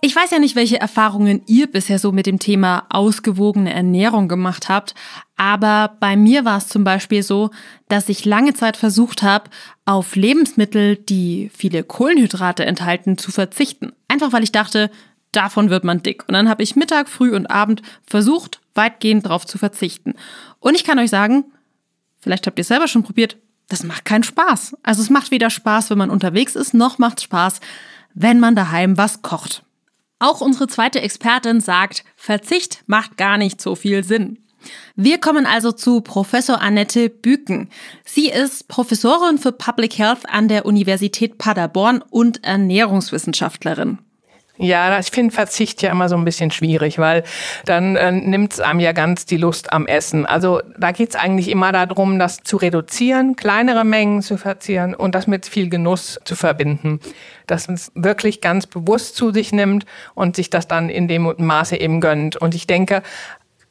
Ich 0.05 0.15
weiß 0.15 0.29
ja 0.29 0.37
nicht, 0.37 0.55
welche 0.55 0.79
Erfahrungen 0.79 1.41
ihr 1.47 1.65
bisher 1.65 1.97
so 1.97 2.11
mit 2.11 2.27
dem 2.27 2.37
Thema 2.37 2.85
ausgewogene 2.89 3.73
Ernährung 3.73 4.27
gemacht 4.27 4.69
habt, 4.69 4.93
aber 5.35 5.97
bei 5.99 6.15
mir 6.15 6.45
war 6.45 6.59
es 6.59 6.67
zum 6.67 6.83
Beispiel 6.83 7.23
so, 7.23 7.49
dass 7.87 8.07
ich 8.07 8.23
lange 8.23 8.53
Zeit 8.53 8.77
versucht 8.77 9.23
habe, 9.23 9.49
auf 9.83 10.15
Lebensmittel, 10.15 10.95
die 10.95 11.49
viele 11.57 11.83
Kohlenhydrate 11.83 12.67
enthalten, 12.67 13.17
zu 13.17 13.31
verzichten. 13.31 13.93
Einfach 14.07 14.31
weil 14.31 14.43
ich 14.43 14.51
dachte, 14.51 14.91
davon 15.31 15.71
wird 15.71 15.83
man 15.83 16.03
dick. 16.03 16.23
Und 16.27 16.35
dann 16.35 16.49
habe 16.49 16.61
ich 16.61 16.75
Mittag, 16.75 17.09
Früh 17.09 17.35
und 17.35 17.47
Abend 17.47 17.81
versucht, 18.05 18.61
weitgehend 18.75 19.25
darauf 19.25 19.47
zu 19.47 19.57
verzichten. 19.57 20.13
Und 20.59 20.75
ich 20.75 20.83
kann 20.83 20.99
euch 20.99 21.09
sagen, 21.09 21.45
vielleicht 22.19 22.45
habt 22.45 22.59
ihr 22.59 22.61
es 22.61 22.67
selber 22.67 22.87
schon 22.87 23.01
probiert, 23.01 23.37
das 23.69 23.81
macht 23.83 24.05
keinen 24.05 24.21
Spaß. 24.21 24.77
Also 24.83 25.01
es 25.01 25.09
macht 25.09 25.31
weder 25.31 25.49
Spaß, 25.49 25.89
wenn 25.89 25.97
man 25.97 26.11
unterwegs 26.11 26.55
ist, 26.55 26.75
noch 26.75 26.99
macht 26.99 27.23
Spaß, 27.23 27.59
wenn 28.13 28.39
man 28.39 28.55
daheim 28.55 28.99
was 28.99 29.23
kocht. 29.23 29.64
Auch 30.19 30.41
unsere 30.41 30.67
zweite 30.67 31.01
Expertin 31.01 31.59
sagt, 31.59 32.03
Verzicht 32.15 32.83
macht 32.87 33.17
gar 33.17 33.37
nicht 33.37 33.59
so 33.59 33.75
viel 33.75 34.03
Sinn. 34.03 34.39
Wir 34.95 35.19
kommen 35.19 35.45
also 35.45 35.71
zu 35.71 36.01
Professor 36.01 36.61
Annette 36.61 37.09
Büken. 37.09 37.69
Sie 38.03 38.29
ist 38.29 38.67
Professorin 38.67 39.37
für 39.37 39.51
Public 39.51 39.97
Health 39.97 40.27
an 40.27 40.47
der 40.47 40.65
Universität 40.65 41.37
Paderborn 41.37 42.01
und 42.09 42.43
Ernährungswissenschaftlerin. 42.43 43.99
Ja, 44.57 44.99
ich 44.99 45.07
finde 45.07 45.33
Verzicht 45.33 45.81
ja 45.81 45.91
immer 45.91 46.07
so 46.07 46.15
ein 46.15 46.23
bisschen 46.23 46.49
schwierig, 46.49 46.97
weil 46.97 47.23
dann 47.65 47.97
äh, 47.97 48.11
nimmt 48.11 48.53
es 48.53 48.59
einem 48.61 48.79
ja 48.79 48.93
ganz 48.93 49.25
die 49.25 49.35
Lust 49.35 49.73
am 49.73 49.85
Essen. 49.85 50.25
Also 50.25 50.61
da 50.77 50.91
geht 50.91 51.09
es 51.09 51.15
eigentlich 51.15 51.49
immer 51.49 51.73
darum, 51.73 52.19
das 52.19 52.37
zu 52.37 52.55
reduzieren, 52.57 53.35
kleinere 53.35 53.83
Mengen 53.83 54.21
zu 54.21 54.37
verzieren 54.37 54.95
und 54.95 55.13
das 55.13 55.27
mit 55.27 55.45
viel 55.45 55.69
Genuss 55.69 56.19
zu 56.23 56.35
verbinden. 56.35 57.01
Dass 57.47 57.67
man 57.67 57.75
es 57.75 57.91
wirklich 57.95 58.39
ganz 58.39 58.65
bewusst 58.65 59.17
zu 59.17 59.31
sich 59.31 59.51
nimmt 59.51 59.85
und 60.13 60.37
sich 60.37 60.49
das 60.49 60.67
dann 60.67 60.89
in 60.89 61.09
dem 61.09 61.33
Maße 61.37 61.75
eben 61.75 61.99
gönnt. 61.99 62.37
Und 62.37 62.55
ich 62.55 62.65
denke, 62.65 63.03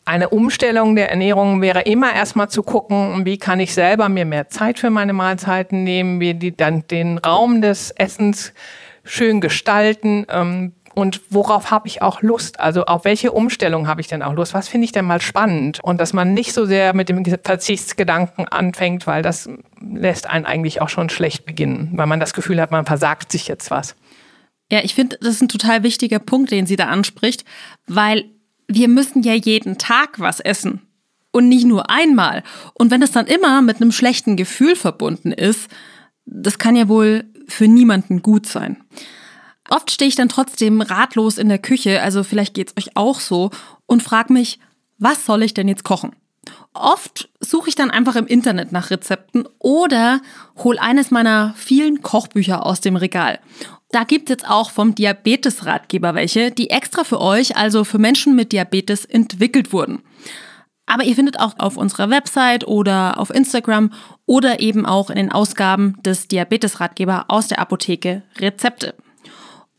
eine 0.05 0.29
Umstellung 0.29 0.97
der 0.97 1.11
Ernährung 1.11 1.63
wäre 1.63 1.81
immer 1.81 2.15
erstmal 2.15 2.51
zu 2.51 2.63
gucken, 2.63 3.25
wie 3.25 3.39
kann 3.39 3.59
ich 3.59 3.73
selber 3.73 4.11
mir 4.11 4.27
mehr 4.27 4.51
Zeit 4.51 4.79
für 4.79 4.91
meine 4.91 5.15
Mahlzeiten 5.15 5.83
nehmen, 5.83 6.21
wie 6.21 6.35
die 6.35 6.55
dann 6.55 6.87
den 6.89 7.17
Raum 7.17 7.63
des 7.63 7.91
Essens 7.91 8.53
schön 9.05 9.41
gestalten 9.41 10.27
ähm, 10.29 10.73
und 10.95 11.23
worauf 11.29 11.71
habe 11.71 11.89
ich 11.89 12.03
auch 12.03 12.23
Lust? 12.23 12.61
Also 12.61 12.85
auf 12.85 13.05
welche 13.05 13.33
Umstellung 13.33 13.89
habe 13.89 14.01
ich 14.01 14.07
denn 14.07 14.23
auch 14.23 14.33
Lust? 14.33 14.55
Was 14.55 14.69
finde 14.69 14.85
ich 14.85 14.93
denn 14.93 15.05
mal 15.05 15.21
spannend? 15.21 15.81
Und 15.83 16.01
dass 16.01 16.13
man 16.13 16.35
nicht 16.35 16.53
so 16.53 16.67
sehr 16.67 16.95
mit 16.95 17.09
dem 17.09 17.25
Verzichtsgedanken 17.25 18.47
anfängt, 18.47 19.07
weil 19.07 19.23
das 19.23 19.49
lässt 19.81 20.31
einen 20.31 20.47
eigentlich 20.47 20.81
auch 20.81 20.89
schon 20.89 21.11
schlecht 21.11 21.47
beginnen, 21.47 21.91
weil 21.95 22.07
man 22.07 22.21
das 22.21 22.33
Gefühl 22.33 22.61
hat, 22.61 22.71
man 22.71 22.87
versagt 22.87 23.33
sich 23.33 23.49
jetzt 23.49 23.73
was. 23.73 23.97
Ja, 24.71 24.81
ich 24.83 24.95
finde, 24.95 25.19
das 25.21 25.35
ist 25.35 25.43
ein 25.43 25.49
total 25.49 25.83
wichtiger 25.83 26.21
Punkt, 26.21 26.53
den 26.53 26.67
sie 26.67 26.77
da 26.77 26.87
anspricht, 26.87 27.45
weil 27.87 28.25
wir 28.69 28.89
müssen 28.89 29.23
ja 29.23 29.35
jeden 29.35 29.79
Tag 29.79 30.21
was 30.21 30.41
essen 30.41 30.81
und 31.33 31.49
nicht 31.49 31.67
nur 31.67 31.91
einmal. 31.91 32.45
Und 32.73 32.93
wenn 32.93 33.01
das 33.01 33.11
dann 33.11 33.27
immer 33.27 33.61
mit 33.63 33.77
einem 33.77 33.93
schlechten 33.93 34.37
Gefühl 34.37 34.77
verbunden 34.77 35.33
ist, 35.33 35.69
das 36.27 36.59
kann 36.59 36.77
ja 36.77 36.89
wohl 36.89 37.25
für 37.47 37.69
niemanden 37.69 38.23
gut 38.23 38.47
sein. 38.47 38.83
Oft 39.71 39.91
stehe 39.91 40.09
ich 40.09 40.15
dann 40.15 40.29
trotzdem 40.29 40.81
ratlos 40.81 41.39
in 41.39 41.49
der 41.49 41.59
Küche, 41.59 42.03
also 42.03 42.23
vielleicht 42.23 42.55
geht's 42.55 42.75
euch 42.79 42.97
auch 42.97 43.21
so, 43.21 43.51
und 43.87 44.03
frage 44.03 44.33
mich, 44.33 44.59
was 44.99 45.25
soll 45.25 45.43
ich 45.43 45.55
denn 45.55 45.69
jetzt 45.69 45.85
kochen? 45.85 46.13
Oft 46.75 47.31
suche 47.41 47.69
ich 47.69 47.75
dann 47.75 47.91
einfach 47.91 48.17
im 48.17 48.27
Internet 48.27 48.73
nach 48.73 48.91
Rezepten 48.91 49.45
oder 49.59 50.21
hole 50.59 50.81
eines 50.81 51.11
meiner 51.11 51.55
vielen 51.57 52.03
Kochbücher 52.03 52.67
aus 52.67 52.81
dem 52.81 52.97
Regal. 52.97 53.39
Da 53.91 54.05
gibt 54.05 54.29
es 54.29 54.35
jetzt 54.35 54.49
auch 54.49 54.71
vom 54.71 54.95
Diabetes-Ratgeber 54.95 56.15
welche, 56.15 56.51
die 56.51 56.71
extra 56.71 57.05
für 57.05 57.21
euch, 57.21 57.57
also 57.57 57.85
für 57.85 57.99
Menschen 57.99 58.35
mit 58.35 58.53
Diabetes, 58.53 59.05
entwickelt 59.05 59.73
wurden. 59.73 60.03
Aber 60.87 61.05
ihr 61.05 61.15
findet 61.15 61.41
auch 61.41 61.55
auf 61.59 61.77
unserer 61.77 62.11
Website 62.11 62.67
oder 62.67 63.19
auf 63.19 63.31
Instagram 63.31 63.93
oder 64.27 64.61
eben 64.61 64.85
auch 64.85 65.11
in 65.11 65.17
den 65.17 65.33
Ausgaben 65.33 65.97
des 66.05 66.29
Diabetes-Ratgeber 66.29 67.27
aus 67.29 67.49
der 67.49 67.59
Apotheke 67.59 68.23
Rezepte. 68.39 68.95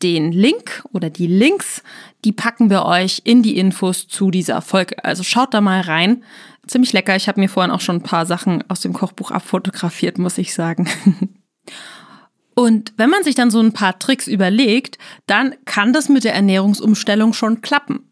Den 0.02 0.32
Link 0.32 0.84
oder 0.92 1.08
die 1.08 1.26
Links, 1.26 1.82
die 2.24 2.32
packen 2.32 2.68
wir 2.68 2.84
euch 2.84 3.22
in 3.24 3.42
die 3.42 3.56
Infos 3.56 4.08
zu 4.08 4.30
dieser 4.30 4.60
Folge. 4.60 5.02
Also 5.04 5.22
schaut 5.22 5.54
da 5.54 5.60
mal 5.60 5.80
rein. 5.80 6.24
Ziemlich 6.66 6.92
lecker. 6.92 7.14
Ich 7.16 7.28
habe 7.28 7.40
mir 7.40 7.48
vorhin 7.48 7.70
auch 7.70 7.80
schon 7.80 7.96
ein 7.96 8.02
paar 8.02 8.26
Sachen 8.26 8.68
aus 8.68 8.80
dem 8.80 8.92
Kochbuch 8.92 9.30
abfotografiert, 9.30 10.18
muss 10.18 10.36
ich 10.36 10.52
sagen. 10.52 10.88
Und 12.54 12.94
wenn 12.96 13.10
man 13.10 13.22
sich 13.22 13.34
dann 13.34 13.50
so 13.50 13.60
ein 13.60 13.72
paar 13.72 13.98
Tricks 13.98 14.26
überlegt, 14.26 14.98
dann 15.26 15.54
kann 15.66 15.92
das 15.92 16.08
mit 16.08 16.24
der 16.24 16.34
Ernährungsumstellung 16.34 17.34
schon 17.34 17.60
klappen. 17.60 18.10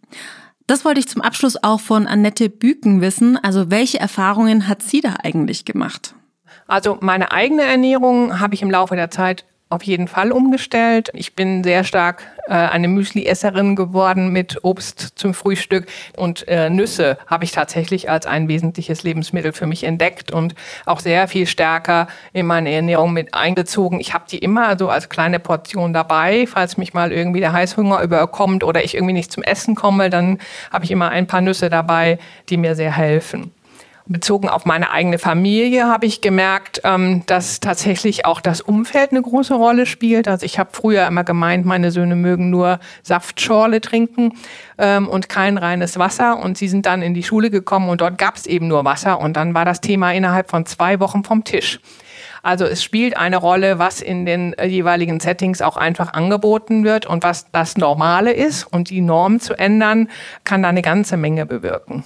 Das 0.66 0.84
wollte 0.84 1.00
ich 1.00 1.08
zum 1.08 1.20
Abschluss 1.20 1.62
auch 1.62 1.80
von 1.80 2.06
Annette 2.06 2.48
Büken 2.48 3.00
wissen. 3.00 3.36
Also 3.36 3.70
welche 3.70 4.00
Erfahrungen 4.00 4.66
hat 4.66 4.82
sie 4.82 5.00
da 5.00 5.16
eigentlich 5.22 5.64
gemacht? 5.64 6.14
Also 6.66 6.96
meine 7.00 7.32
eigene 7.32 7.62
Ernährung 7.62 8.40
habe 8.40 8.54
ich 8.54 8.62
im 8.62 8.70
Laufe 8.70 8.96
der 8.96 9.10
Zeit 9.10 9.44
auf 9.74 9.82
jeden 9.82 10.06
Fall 10.06 10.30
umgestellt. 10.30 11.10
Ich 11.14 11.34
bin 11.34 11.64
sehr 11.64 11.82
stark 11.82 12.22
äh, 12.46 12.52
eine 12.54 12.86
Müsli-Esserin 12.86 13.74
geworden 13.74 14.28
mit 14.28 14.62
Obst 14.62 15.12
zum 15.16 15.34
Frühstück 15.34 15.86
und 16.16 16.46
äh, 16.46 16.70
Nüsse 16.70 17.18
habe 17.26 17.44
ich 17.44 17.50
tatsächlich 17.50 18.08
als 18.08 18.26
ein 18.26 18.46
wesentliches 18.46 19.02
Lebensmittel 19.02 19.52
für 19.52 19.66
mich 19.66 19.82
entdeckt 19.82 20.30
und 20.30 20.54
auch 20.86 21.00
sehr 21.00 21.26
viel 21.26 21.46
stärker 21.46 22.06
in 22.32 22.46
meine 22.46 22.70
Ernährung 22.70 23.12
mit 23.12 23.34
eingezogen. 23.34 23.98
Ich 23.98 24.14
habe 24.14 24.24
die 24.30 24.38
immer 24.38 24.78
so 24.78 24.88
als 24.88 25.08
kleine 25.08 25.40
Portion 25.40 25.92
dabei, 25.92 26.46
falls 26.46 26.76
mich 26.76 26.94
mal 26.94 27.10
irgendwie 27.10 27.40
der 27.40 27.52
Heißhunger 27.52 28.00
überkommt 28.00 28.62
oder 28.62 28.84
ich 28.84 28.94
irgendwie 28.94 29.14
nicht 29.14 29.32
zum 29.32 29.42
Essen 29.42 29.74
komme, 29.74 30.08
dann 30.08 30.38
habe 30.72 30.84
ich 30.84 30.92
immer 30.92 31.08
ein 31.08 31.26
paar 31.26 31.40
Nüsse 31.40 31.68
dabei, 31.68 32.18
die 32.48 32.58
mir 32.58 32.76
sehr 32.76 32.96
helfen 32.96 33.52
bezogen 34.06 34.48
auf 34.48 34.66
meine 34.66 34.90
eigene 34.90 35.18
Familie 35.18 35.86
habe 35.86 36.06
ich 36.06 36.20
gemerkt, 36.20 36.82
ähm, 36.84 37.22
dass 37.26 37.60
tatsächlich 37.60 38.26
auch 38.26 38.40
das 38.40 38.60
Umfeld 38.60 39.12
eine 39.12 39.22
große 39.22 39.54
Rolle 39.54 39.86
spielt. 39.86 40.28
Also 40.28 40.44
ich 40.44 40.58
habe 40.58 40.70
früher 40.72 41.06
immer 41.06 41.24
gemeint, 41.24 41.64
meine 41.64 41.90
Söhne 41.90 42.14
mögen 42.14 42.50
nur 42.50 42.80
Saftschorle 43.02 43.80
trinken 43.80 44.34
ähm, 44.76 45.08
und 45.08 45.28
kein 45.28 45.56
reines 45.56 45.98
Wasser. 45.98 46.38
Und 46.38 46.58
sie 46.58 46.68
sind 46.68 46.84
dann 46.84 47.00
in 47.00 47.14
die 47.14 47.22
Schule 47.22 47.50
gekommen 47.50 47.88
und 47.88 48.02
dort 48.02 48.18
gab 48.18 48.36
es 48.36 48.46
eben 48.46 48.68
nur 48.68 48.84
Wasser. 48.84 49.20
Und 49.20 49.36
dann 49.36 49.54
war 49.54 49.64
das 49.64 49.80
Thema 49.80 50.12
innerhalb 50.12 50.50
von 50.50 50.66
zwei 50.66 51.00
Wochen 51.00 51.24
vom 51.24 51.44
Tisch. 51.44 51.80
Also 52.42 52.66
es 52.66 52.84
spielt 52.84 53.16
eine 53.16 53.38
Rolle, 53.38 53.78
was 53.78 54.02
in 54.02 54.26
den 54.26 54.52
äh, 54.52 54.66
jeweiligen 54.66 55.18
Settings 55.18 55.62
auch 55.62 55.78
einfach 55.78 56.12
angeboten 56.12 56.84
wird 56.84 57.06
und 57.06 57.22
was 57.22 57.50
das 57.52 57.78
Normale 57.78 58.34
ist. 58.34 58.64
Und 58.64 58.90
die 58.90 59.00
Norm 59.00 59.40
zu 59.40 59.54
ändern, 59.54 60.10
kann 60.44 60.62
da 60.62 60.68
eine 60.68 60.82
ganze 60.82 61.16
Menge 61.16 61.46
bewirken. 61.46 62.04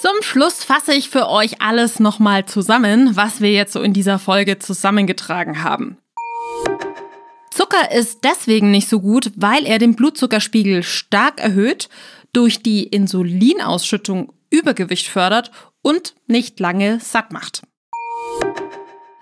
Zum 0.00 0.22
Schluss 0.22 0.64
fasse 0.64 0.94
ich 0.94 1.10
für 1.10 1.28
euch 1.28 1.60
alles 1.60 2.00
nochmal 2.00 2.46
zusammen, 2.46 3.14
was 3.16 3.40
wir 3.40 3.52
jetzt 3.52 3.72
so 3.72 3.82
in 3.82 3.92
dieser 3.92 4.18
Folge 4.18 4.58
zusammengetragen 4.58 5.62
haben. 5.62 5.98
Zucker 7.50 7.92
ist 7.92 8.24
deswegen 8.24 8.70
nicht 8.70 8.88
so 8.88 9.00
gut, 9.00 9.30
weil 9.36 9.66
er 9.66 9.78
den 9.78 9.94
Blutzuckerspiegel 9.94 10.82
stark 10.82 11.40
erhöht, 11.40 11.88
durch 12.32 12.62
die 12.62 12.84
Insulinausschüttung 12.84 14.32
Übergewicht 14.50 15.08
fördert 15.08 15.50
und 15.82 16.14
nicht 16.26 16.58
lange 16.60 16.98
satt 17.00 17.32
macht. 17.32 17.62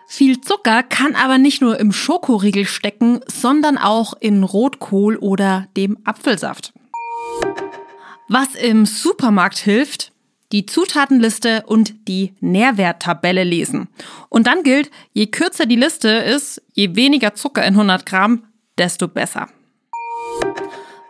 Viel 0.06 0.40
Zucker 0.40 0.82
kann 0.82 1.14
aber 1.14 1.38
nicht 1.38 1.60
nur 1.60 1.78
im 1.78 1.92
Schokoriegel 1.92 2.66
stecken, 2.66 3.20
sondern 3.26 3.78
auch 3.78 4.14
in 4.18 4.42
Rotkohl 4.42 5.16
oder 5.16 5.68
dem 5.76 5.98
Apfelsaft. 6.04 6.72
Was 8.28 8.54
im 8.54 8.86
Supermarkt 8.86 9.58
hilft, 9.58 10.09
die 10.52 10.66
Zutatenliste 10.66 11.64
und 11.66 12.08
die 12.08 12.34
Nährwerttabelle 12.40 13.44
lesen. 13.44 13.88
Und 14.28 14.46
dann 14.46 14.62
gilt, 14.62 14.90
je 15.12 15.26
kürzer 15.26 15.66
die 15.66 15.76
Liste 15.76 16.08
ist, 16.08 16.62
je 16.72 16.96
weniger 16.96 17.34
Zucker 17.34 17.64
in 17.64 17.74
100 17.74 18.04
Gramm, 18.04 18.44
desto 18.76 19.08
besser. 19.08 19.48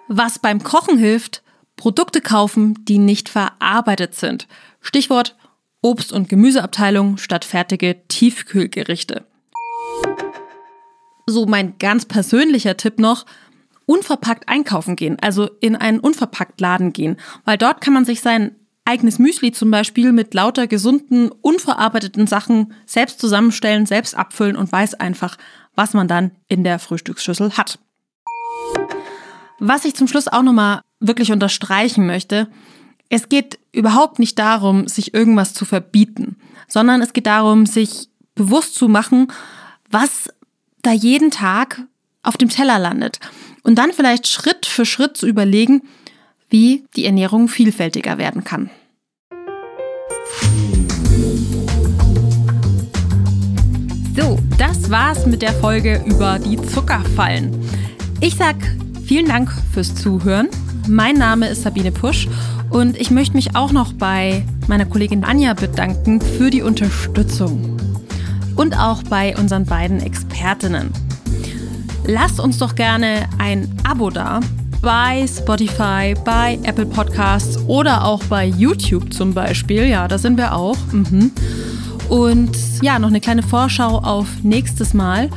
Was 0.09 0.39
beim 0.39 0.63
Kochen 0.63 0.99
hilft, 0.99 1.43
Produkte 1.77 2.21
kaufen, 2.21 2.85
die 2.85 2.99
nicht 2.99 3.29
verarbeitet 3.29 4.15
sind. 4.15 4.49
Stichwort 4.81 5.37
Obst- 5.83 6.13
und 6.13 6.29
Gemüseabteilung 6.29 7.17
statt 7.17 7.45
fertige 7.47 8.07
Tiefkühlgerichte. 8.09 9.25
So 11.27 11.47
mein 11.47 11.79
ganz 11.79 12.05
persönlicher 12.05 12.77
Tipp 12.77 12.99
noch, 12.99 13.25
unverpackt 13.87 14.49
einkaufen 14.49 14.95
gehen, 14.95 15.17
also 15.21 15.49
in 15.61 15.75
einen 15.75 16.01
unverpackt 16.01 16.61
Laden 16.61 16.93
gehen, 16.93 17.17
weil 17.45 17.57
dort 17.57 17.81
kann 17.81 17.95
man 17.95 18.05
sich 18.05 18.21
seinen 18.21 18.55
eigenes 18.91 19.21
Müsli 19.21 19.53
zum 19.53 19.71
Beispiel 19.71 20.11
mit 20.11 20.35
lauter 20.35 20.67
gesunden, 20.67 21.31
unverarbeiteten 21.31 22.27
Sachen 22.27 22.75
selbst 22.87 23.21
zusammenstellen, 23.21 23.87
selbst 23.87 24.17
abfüllen 24.17 24.57
und 24.57 24.71
weiß 24.71 24.95
einfach, 24.95 25.37
was 25.77 25.95
man 25.95 26.09
dann 26.09 26.33
in 26.49 26.65
der 26.65 26.81
Frühstücksschüssel 26.81 27.57
hat. 27.57 27.79
Was 29.61 29.85
ich 29.85 29.95
zum 29.95 30.09
Schluss 30.09 30.27
auch 30.27 30.43
nochmal 30.43 30.81
wirklich 30.99 31.31
unterstreichen 31.31 32.07
möchte, 32.07 32.49
es 33.09 33.29
geht 33.29 33.61
überhaupt 33.73 34.19
nicht 34.19 34.39
darum, 34.39 34.89
sich 34.89 35.15
irgendwas 35.15 35.55
zu 35.55 35.65
verbieten, 35.65 36.37
sondern 36.67 37.01
es 37.01 37.13
geht 37.13 37.27
darum, 37.27 37.67
sich 37.67 38.09
bewusst 38.35 38.75
zu 38.75 38.89
machen, 38.89 39.29
was 39.89 40.29
da 40.83 40.93
jeden 40.93 41.31
Tag 41.31 41.83
auf 42.23 42.37
dem 42.37 42.49
Teller 42.49 42.79
landet. 42.79 43.21
Und 43.63 43.77
dann 43.77 43.93
vielleicht 43.93 44.27
Schritt 44.27 44.67
für 44.67 44.85
Schritt 44.85 45.17
zu 45.17 45.29
überlegen, 45.29 45.83
wie 46.49 46.85
die 46.97 47.05
Ernährung 47.05 47.47
vielfältiger 47.47 48.19
werden 48.19 48.43
kann. 48.43 48.71
So, 54.17 54.39
das 54.59 54.91
war's 54.91 55.27
mit 55.27 55.43
der 55.43 55.53
Folge 55.53 56.03
über 56.07 56.39
die 56.39 56.61
Zuckerfallen. 56.61 57.55
Ich 58.21 58.37
sag 58.37 58.57
vielen 59.05 59.27
Dank 59.27 59.51
fürs 59.73 59.95
Zuhören. 59.95 60.49
Mein 60.89 61.17
Name 61.17 61.49
ist 61.49 61.63
Sabine 61.63 61.93
Pusch 61.93 62.29
und 62.71 62.97
ich 62.97 63.11
möchte 63.11 63.37
mich 63.37 63.57
auch 63.57 63.73
noch 63.73 63.93
bei 63.93 64.45
meiner 64.67 64.87
Kollegin 64.87 65.25
Anja 65.25 65.55
bedanken 65.55 66.21
für 66.21 66.51
die 66.51 66.63
Unterstützung 66.63 67.77
und 68.57 68.79
auch 68.79 69.03
bei 69.05 69.37
unseren 69.37 69.65
beiden 69.65 70.01
Expertinnen. 70.01 70.91
Lasst 72.07 72.41
uns 72.41 72.59
doch 72.59 72.75
gerne 72.75 73.29
ein 73.39 73.69
Abo 73.85 74.11
da 74.11 74.41
bei 74.81 75.27
Spotify, 75.27 76.15
bei 76.25 76.59
Apple 76.63 76.87
Podcasts 76.87 77.59
oder 77.67 78.05
auch 78.05 78.23
bei 78.25 78.47
YouTube 78.47 79.13
zum 79.13 79.35
Beispiel. 79.35 79.87
Ja, 79.87 80.09
da 80.09 80.19
sind 80.19 80.37
wir 80.37 80.55
auch. 80.55 80.77
Mhm. 80.93 81.33
Und 82.09 82.51
ja, 82.83 82.99
noch 82.99 83.09
eine 83.09 83.21
kleine 83.21 83.43
Vorschau 83.43 83.99
auf 83.99 84.27
nächstes 84.43 84.95
Mal. 84.95 85.31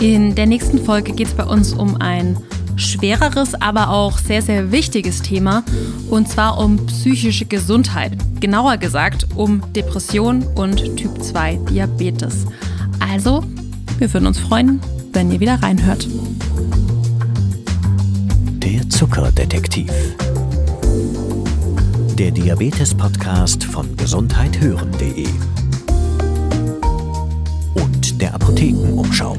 In 0.00 0.34
der 0.34 0.46
nächsten 0.46 0.78
Folge 0.84 1.12
geht 1.12 1.28
es 1.28 1.34
bei 1.34 1.44
uns 1.44 1.72
um 1.72 2.00
ein 2.00 2.36
schwereres, 2.76 3.54
aber 3.54 3.90
auch 3.90 4.18
sehr, 4.18 4.42
sehr 4.42 4.70
wichtiges 4.70 5.22
Thema. 5.22 5.64
Und 6.08 6.28
zwar 6.28 6.58
um 6.58 6.86
psychische 6.86 7.46
Gesundheit. 7.46 8.12
Genauer 8.40 8.76
gesagt 8.76 9.26
um 9.34 9.60
Depression 9.72 10.44
und 10.54 10.96
Typ 10.96 11.22
2 11.22 11.58
Diabetes. 11.68 12.46
Also, 13.00 13.44
wir 13.98 14.12
würden 14.12 14.26
uns 14.26 14.38
freuen, 14.38 14.80
wenn 15.12 15.30
ihr 15.30 15.40
wieder 15.40 15.62
reinhört. 15.62 16.06
Der 18.70 18.88
Zuckerdetektiv. 18.88 19.90
Der 22.16 22.30
Diabetes-Podcast 22.30 23.64
von 23.64 23.96
gesundheithören.de 23.96 25.26
und 27.74 28.20
der 28.22 28.32
Apothekenumschau. 28.32 29.36